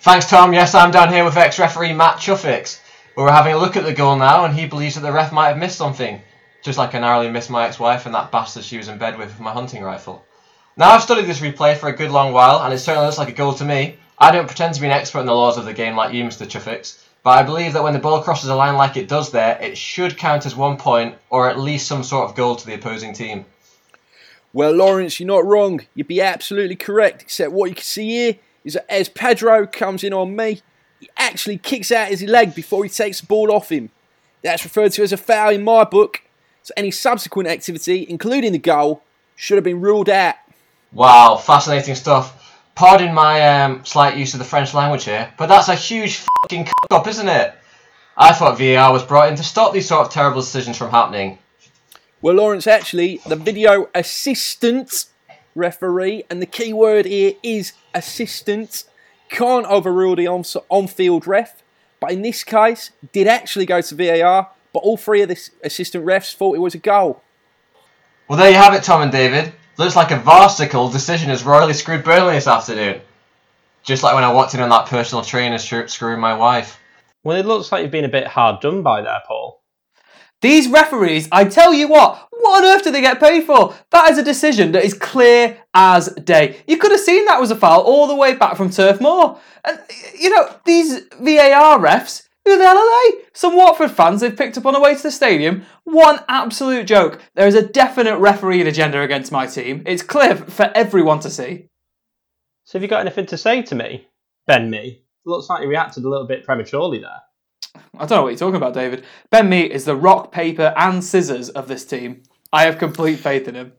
Thanks, 0.00 0.28
Tom. 0.28 0.52
Yes, 0.52 0.74
I'm 0.74 0.90
down 0.90 1.12
here 1.12 1.24
with 1.24 1.36
ex-referee 1.36 1.92
Matt 1.92 2.16
Chuffix. 2.16 2.80
We're 3.16 3.30
having 3.30 3.52
a 3.54 3.58
look 3.58 3.76
at 3.76 3.84
the 3.84 3.92
goal 3.92 4.16
now, 4.16 4.44
and 4.44 4.54
he 4.54 4.66
believes 4.66 4.94
that 4.94 5.02
the 5.02 5.12
ref 5.12 5.32
might 5.32 5.48
have 5.48 5.58
missed 5.58 5.76
something, 5.76 6.22
just 6.64 6.78
like 6.78 6.94
I 6.94 7.00
narrowly 7.00 7.30
missed 7.30 7.50
my 7.50 7.66
ex-wife 7.66 8.06
and 8.06 8.14
that 8.14 8.30
bastard 8.30 8.64
she 8.64 8.78
was 8.78 8.88
in 8.88 8.98
bed 8.98 9.18
with 9.18 9.28
with 9.30 9.40
my 9.40 9.52
hunting 9.52 9.82
rifle. 9.82 10.24
Now 10.76 10.90
I've 10.90 11.02
studied 11.02 11.26
this 11.26 11.40
replay 11.40 11.76
for 11.76 11.88
a 11.88 11.96
good 11.96 12.10
long 12.10 12.32
while, 12.32 12.62
and 12.62 12.72
it 12.72 12.78
certainly 12.78 13.06
looks 13.06 13.18
like 13.18 13.28
a 13.28 13.32
goal 13.32 13.54
to 13.54 13.64
me. 13.64 13.98
I 14.20 14.30
don't 14.30 14.46
pretend 14.46 14.74
to 14.74 14.80
be 14.80 14.86
an 14.86 14.92
expert 14.92 15.20
in 15.20 15.26
the 15.26 15.34
laws 15.34 15.56
of 15.56 15.64
the 15.64 15.72
game 15.72 15.96
like 15.96 16.12
you, 16.12 16.24
Mr. 16.24 16.46
Chuffix, 16.46 17.02
but 17.22 17.30
I 17.30 17.42
believe 17.42 17.72
that 17.72 17.82
when 17.82 17.94
the 17.94 17.98
ball 17.98 18.22
crosses 18.22 18.50
a 18.50 18.54
line 18.54 18.76
like 18.76 18.96
it 18.96 19.08
does 19.08 19.30
there, 19.30 19.58
it 19.62 19.78
should 19.78 20.18
count 20.18 20.44
as 20.44 20.54
one 20.54 20.76
point, 20.76 21.14
or 21.30 21.48
at 21.48 21.58
least 21.58 21.86
some 21.86 22.04
sort 22.04 22.28
of 22.28 22.36
goal 22.36 22.56
to 22.56 22.66
the 22.66 22.74
opposing 22.74 23.14
team. 23.14 23.46
Well, 24.52 24.72
Lawrence, 24.72 25.20
you're 25.20 25.26
not 25.26 25.46
wrong. 25.46 25.80
You'd 25.94 26.08
be 26.08 26.20
absolutely 26.20 26.76
correct, 26.76 27.22
except 27.22 27.52
what 27.52 27.70
you 27.70 27.76
can 27.76 27.84
see 27.84 28.08
here 28.10 28.36
is 28.64 28.74
that 28.74 28.92
as 28.92 29.08
Pedro 29.08 29.66
comes 29.66 30.04
in 30.04 30.12
on 30.12 30.36
me, 30.36 30.60
he 30.98 31.08
actually 31.16 31.56
kicks 31.56 31.90
out 31.90 32.08
his 32.08 32.22
leg 32.22 32.54
before 32.54 32.84
he 32.84 32.90
takes 32.90 33.20
the 33.20 33.26
ball 33.26 33.50
off 33.50 33.70
him. 33.70 33.90
That's 34.42 34.64
referred 34.64 34.92
to 34.92 35.02
as 35.02 35.12
a 35.12 35.16
foul 35.16 35.50
in 35.50 35.64
my 35.64 35.84
book, 35.84 36.22
so 36.62 36.74
any 36.76 36.90
subsequent 36.90 37.48
activity, 37.48 38.04
including 38.08 38.52
the 38.52 38.58
goal, 38.58 39.02
should 39.34 39.56
have 39.56 39.64
been 39.64 39.80
ruled 39.80 40.10
out. 40.10 40.34
Wow, 40.92 41.36
fascinating 41.36 41.94
stuff. 41.94 42.36
Pardon 42.74 43.12
my 43.12 43.62
um, 43.62 43.84
slight 43.84 44.16
use 44.16 44.32
of 44.32 44.38
the 44.38 44.44
French 44.44 44.72
language 44.72 45.04
here, 45.04 45.32
but 45.36 45.46
that's 45.46 45.68
a 45.68 45.74
huge 45.74 46.24
fucking 46.42 46.64
cock 46.64 47.00
up, 47.00 47.06
isn't 47.06 47.28
it? 47.28 47.54
I 48.16 48.32
thought 48.32 48.58
VAR 48.58 48.92
was 48.92 49.02
brought 49.02 49.28
in 49.28 49.36
to 49.36 49.42
stop 49.42 49.72
these 49.72 49.88
sort 49.88 50.06
of 50.06 50.12
terrible 50.12 50.40
decisions 50.40 50.76
from 50.76 50.90
happening. 50.90 51.38
Well, 52.22 52.34
Lawrence, 52.34 52.66
actually, 52.66 53.20
the 53.26 53.36
video 53.36 53.88
assistant 53.94 55.06
referee, 55.54 56.24
and 56.28 56.40
the 56.40 56.46
key 56.46 56.72
word 56.72 57.06
here 57.06 57.32
is 57.42 57.72
assistant, 57.94 58.84
can't 59.30 59.66
overrule 59.66 60.16
the 60.16 60.26
on- 60.26 60.44
on-field 60.68 61.26
ref, 61.26 61.62
but 61.98 62.12
in 62.12 62.22
this 62.22 62.44
case, 62.44 62.90
did 63.12 63.26
actually 63.26 63.66
go 63.66 63.80
to 63.80 63.94
VAR, 63.94 64.50
but 64.72 64.80
all 64.80 64.96
three 64.96 65.22
of 65.22 65.28
the 65.28 65.50
assistant 65.64 66.04
refs 66.04 66.34
thought 66.34 66.56
it 66.56 66.60
was 66.60 66.74
a 66.74 66.78
goal. 66.78 67.22
Well, 68.28 68.38
there 68.38 68.50
you 68.50 68.56
have 68.56 68.74
it, 68.74 68.82
Tom 68.82 69.02
and 69.02 69.10
David. 69.10 69.52
Looks 69.80 69.96
like 69.96 70.10
a 70.10 70.20
farcical 70.20 70.90
decision 70.90 71.30
has 71.30 71.42
royally 71.42 71.72
screwed 71.72 72.04
Burnley 72.04 72.34
this 72.34 72.46
afternoon. 72.46 73.00
Just 73.82 74.02
like 74.02 74.14
when 74.14 74.24
I 74.24 74.30
walked 74.30 74.52
in 74.52 74.60
on 74.60 74.68
that 74.68 74.84
personal 74.84 75.24
trainer 75.24 75.56
sh- 75.56 75.86
screwing 75.86 76.20
my 76.20 76.34
wife. 76.34 76.78
Well, 77.24 77.38
it 77.38 77.46
looks 77.46 77.72
like 77.72 77.80
you've 77.80 77.90
been 77.90 78.04
a 78.04 78.08
bit 78.10 78.26
hard 78.26 78.60
done 78.60 78.82
by 78.82 79.00
there, 79.00 79.22
Paul. 79.26 79.62
These 80.42 80.68
referees, 80.68 81.30
I 81.32 81.46
tell 81.46 81.72
you 81.72 81.88
what, 81.88 82.28
what 82.30 82.62
on 82.62 82.68
earth 82.68 82.84
do 82.84 82.90
they 82.90 83.00
get 83.00 83.20
paid 83.20 83.44
for? 83.44 83.74
That 83.90 84.10
is 84.10 84.18
a 84.18 84.22
decision 84.22 84.72
that 84.72 84.84
is 84.84 84.92
clear 84.92 85.56
as 85.72 86.12
day. 86.12 86.62
You 86.66 86.76
could 86.76 86.90
have 86.90 87.00
seen 87.00 87.24
that 87.24 87.40
was 87.40 87.50
a 87.50 87.56
foul 87.56 87.80
all 87.80 88.06
the 88.06 88.14
way 88.14 88.34
back 88.34 88.58
from 88.58 88.68
Turf 88.68 89.00
Moor. 89.00 89.40
And, 89.64 89.80
you 90.14 90.28
know, 90.28 90.56
these 90.66 91.06
VAR 91.18 91.78
refs, 91.78 92.28
who 92.44 92.58
the 92.58 92.64
hell 92.64 92.78
are 92.78 93.10
they? 93.10 93.18
Some 93.32 93.56
Watford 93.56 93.90
fans 93.90 94.20
they've 94.20 94.36
picked 94.36 94.58
up 94.58 94.66
on 94.66 94.74
the 94.74 94.80
way 94.80 94.94
to 94.94 95.02
the 95.02 95.10
stadium. 95.10 95.64
One 95.84 96.20
absolute 96.28 96.86
joke. 96.86 97.20
There 97.34 97.46
is 97.46 97.54
a 97.54 97.66
definite 97.66 98.18
refereeing 98.18 98.66
agenda 98.66 99.00
against 99.02 99.32
my 99.32 99.46
team. 99.46 99.82
It's 99.86 100.02
clear 100.02 100.36
for 100.36 100.70
everyone 100.74 101.20
to 101.20 101.30
see. 101.30 101.68
So 102.64 102.78
have 102.78 102.82
you 102.82 102.88
got 102.88 103.00
anything 103.00 103.26
to 103.26 103.36
say 103.36 103.62
to 103.62 103.74
me, 103.74 104.08
Ben 104.46 104.70
Mee? 104.70 105.02
Looks 105.26 105.48
like 105.48 105.62
you 105.62 105.68
reacted 105.68 106.04
a 106.04 106.08
little 106.08 106.26
bit 106.26 106.44
prematurely 106.44 107.00
there. 107.00 107.20
I 107.98 108.06
don't 108.06 108.18
know 108.18 108.22
what 108.22 108.30
you're 108.30 108.38
talking 108.38 108.56
about, 108.56 108.74
David. 108.74 109.04
Ben 109.30 109.48
Mee 109.48 109.62
is 109.62 109.84
the 109.84 109.94
rock, 109.94 110.32
paper, 110.32 110.72
and 110.76 111.04
scissors 111.04 111.50
of 111.50 111.68
this 111.68 111.84
team. 111.84 112.22
I 112.52 112.64
have 112.64 112.78
complete 112.78 113.16
faith 113.16 113.46
in 113.46 113.54
him. 113.54 113.72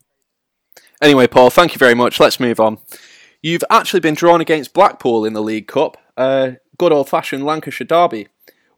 Anyway, 1.02 1.28
Paul, 1.28 1.50
thank 1.50 1.74
you 1.74 1.80
very 1.80 1.96
much. 1.96 2.20
Let's 2.20 2.40
move 2.40 2.60
on. 2.60 2.78
You've 3.42 3.64
actually 3.72 4.02
been 4.02 4.14
drawn 4.14 4.40
against 4.40 4.74
Blackpool 4.74 5.26
in 5.26 5.34
the 5.34 5.42
League 5.42 5.68
Cup, 5.68 5.98
a 6.16 6.58
good 6.78 6.92
old-fashioned 6.92 7.44
Lancashire 7.44 7.88
derby. 7.88 8.28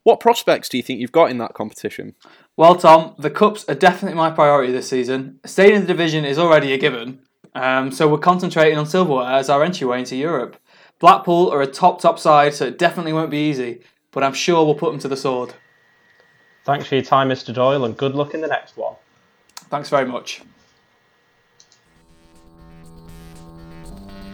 What 0.04 0.20
prospects 0.20 0.68
do 0.68 0.78
you 0.78 0.84
think 0.84 1.00
you've 1.00 1.14
got 1.14 1.32
in 1.32 1.38
that 1.38 1.54
competition? 1.54 2.16
Well, 2.58 2.76
Tom, 2.76 3.16
the 3.18 3.30
cups 3.30 3.66
are 3.70 3.76
definitely 3.76 4.18
my 4.18 4.30
priority 4.30 4.72
this 4.72 4.90
season. 4.90 5.40
Staying 5.46 5.76
in 5.76 5.82
the 5.82 5.88
division 5.88 6.26
is 6.26 6.38
already 6.38 6.74
a 6.74 6.78
given, 6.78 7.20
um, 7.56 7.92
so 7.92 8.08
we're 8.08 8.18
concentrating 8.18 8.78
on 8.78 8.86
silverware 8.86 9.32
as 9.32 9.50
our 9.50 9.64
entryway 9.64 10.00
into 10.00 10.18
Europe. 10.18 10.58
Blackpool 11.00 11.50
are 11.52 11.62
a 11.62 11.68
top, 11.68 12.02
top 12.02 12.20
side, 12.20 12.54
so 12.54 12.66
it 12.66 12.78
definitely 12.78 13.14
won't 13.14 13.32
be 13.32 13.50
easy, 13.50 13.82
but 14.12 14.24
I'm 14.24 14.34
sure 14.34 14.66
we'll 14.66 14.76
put 14.76 14.92
them 14.92 15.00
to 15.00 15.08
the 15.08 15.18
sword. 15.18 15.54
Thanks 16.66 16.86
for 16.86 16.96
your 16.96 17.04
time, 17.04 17.30
Mr. 17.30 17.54
Doyle, 17.54 17.86
and 17.86 17.96
good 17.96 18.14
luck 18.14 18.34
in 18.34 18.42
the 18.42 18.48
next 18.48 18.78
one. 18.78 18.96
Thanks 19.70 19.90
very 19.90 20.06
much. 20.06 20.42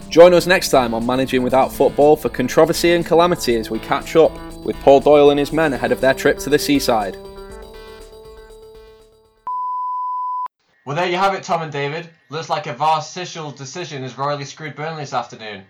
Join 0.09 0.33
us 0.33 0.47
next 0.47 0.69
time 0.69 0.95
on 0.95 1.05
Managing 1.05 1.43
Without 1.43 1.71
Football 1.71 2.15
for 2.15 2.29
controversy 2.29 2.93
and 2.93 3.05
calamity 3.05 3.55
as 3.55 3.69
we 3.69 3.77
catch 3.77 4.15
up 4.15 4.31
with 4.63 4.75
Paul 4.77 4.99
Doyle 4.99 5.29
and 5.29 5.39
his 5.39 5.51
men 5.51 5.73
ahead 5.73 5.91
of 5.91 6.01
their 6.01 6.13
trip 6.13 6.37
to 6.39 6.49
the 6.49 6.59
seaside. 6.59 7.15
Well, 10.85 10.95
there 10.95 11.07
you 11.07 11.17
have 11.17 11.33
it, 11.35 11.43
Tom 11.43 11.61
and 11.61 11.71
David. 11.71 12.09
Looks 12.29 12.49
like 12.49 12.65
a 12.67 12.73
farcical 12.73 13.51
decision 13.51 14.01
has 14.03 14.17
royally 14.17 14.45
screwed 14.45 14.75
Burnley 14.75 15.03
this 15.03 15.13
afternoon. 15.13 15.63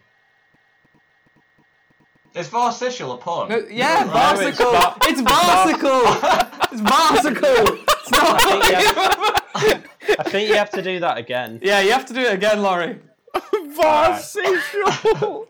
Is 2.35 2.47
farcical 2.47 3.13
a 3.13 3.17
pun? 3.17 3.49
No, 3.49 3.57
yeah, 3.69 4.03
No, 4.05 4.11
farcical. 4.13 4.71
it's 5.03 5.19
It's 5.19 5.21
farcical. 5.21 6.01
It's 6.71 6.81
farcical. 6.81 7.79
It's 7.89 8.11
not. 8.11 8.39
I 10.19 10.23
think 10.29 10.49
you 10.49 10.55
have 10.55 10.69
to 10.71 10.81
do 10.83 10.99
that 10.99 11.17
again. 11.17 11.59
yeah, 11.63 11.81
you 11.81 11.91
have 11.91 12.05
to 12.05 12.13
do 12.13 12.21
it 12.21 12.31
again, 12.33 12.61
Laurie. 12.61 12.99
Farcical! 13.75 15.48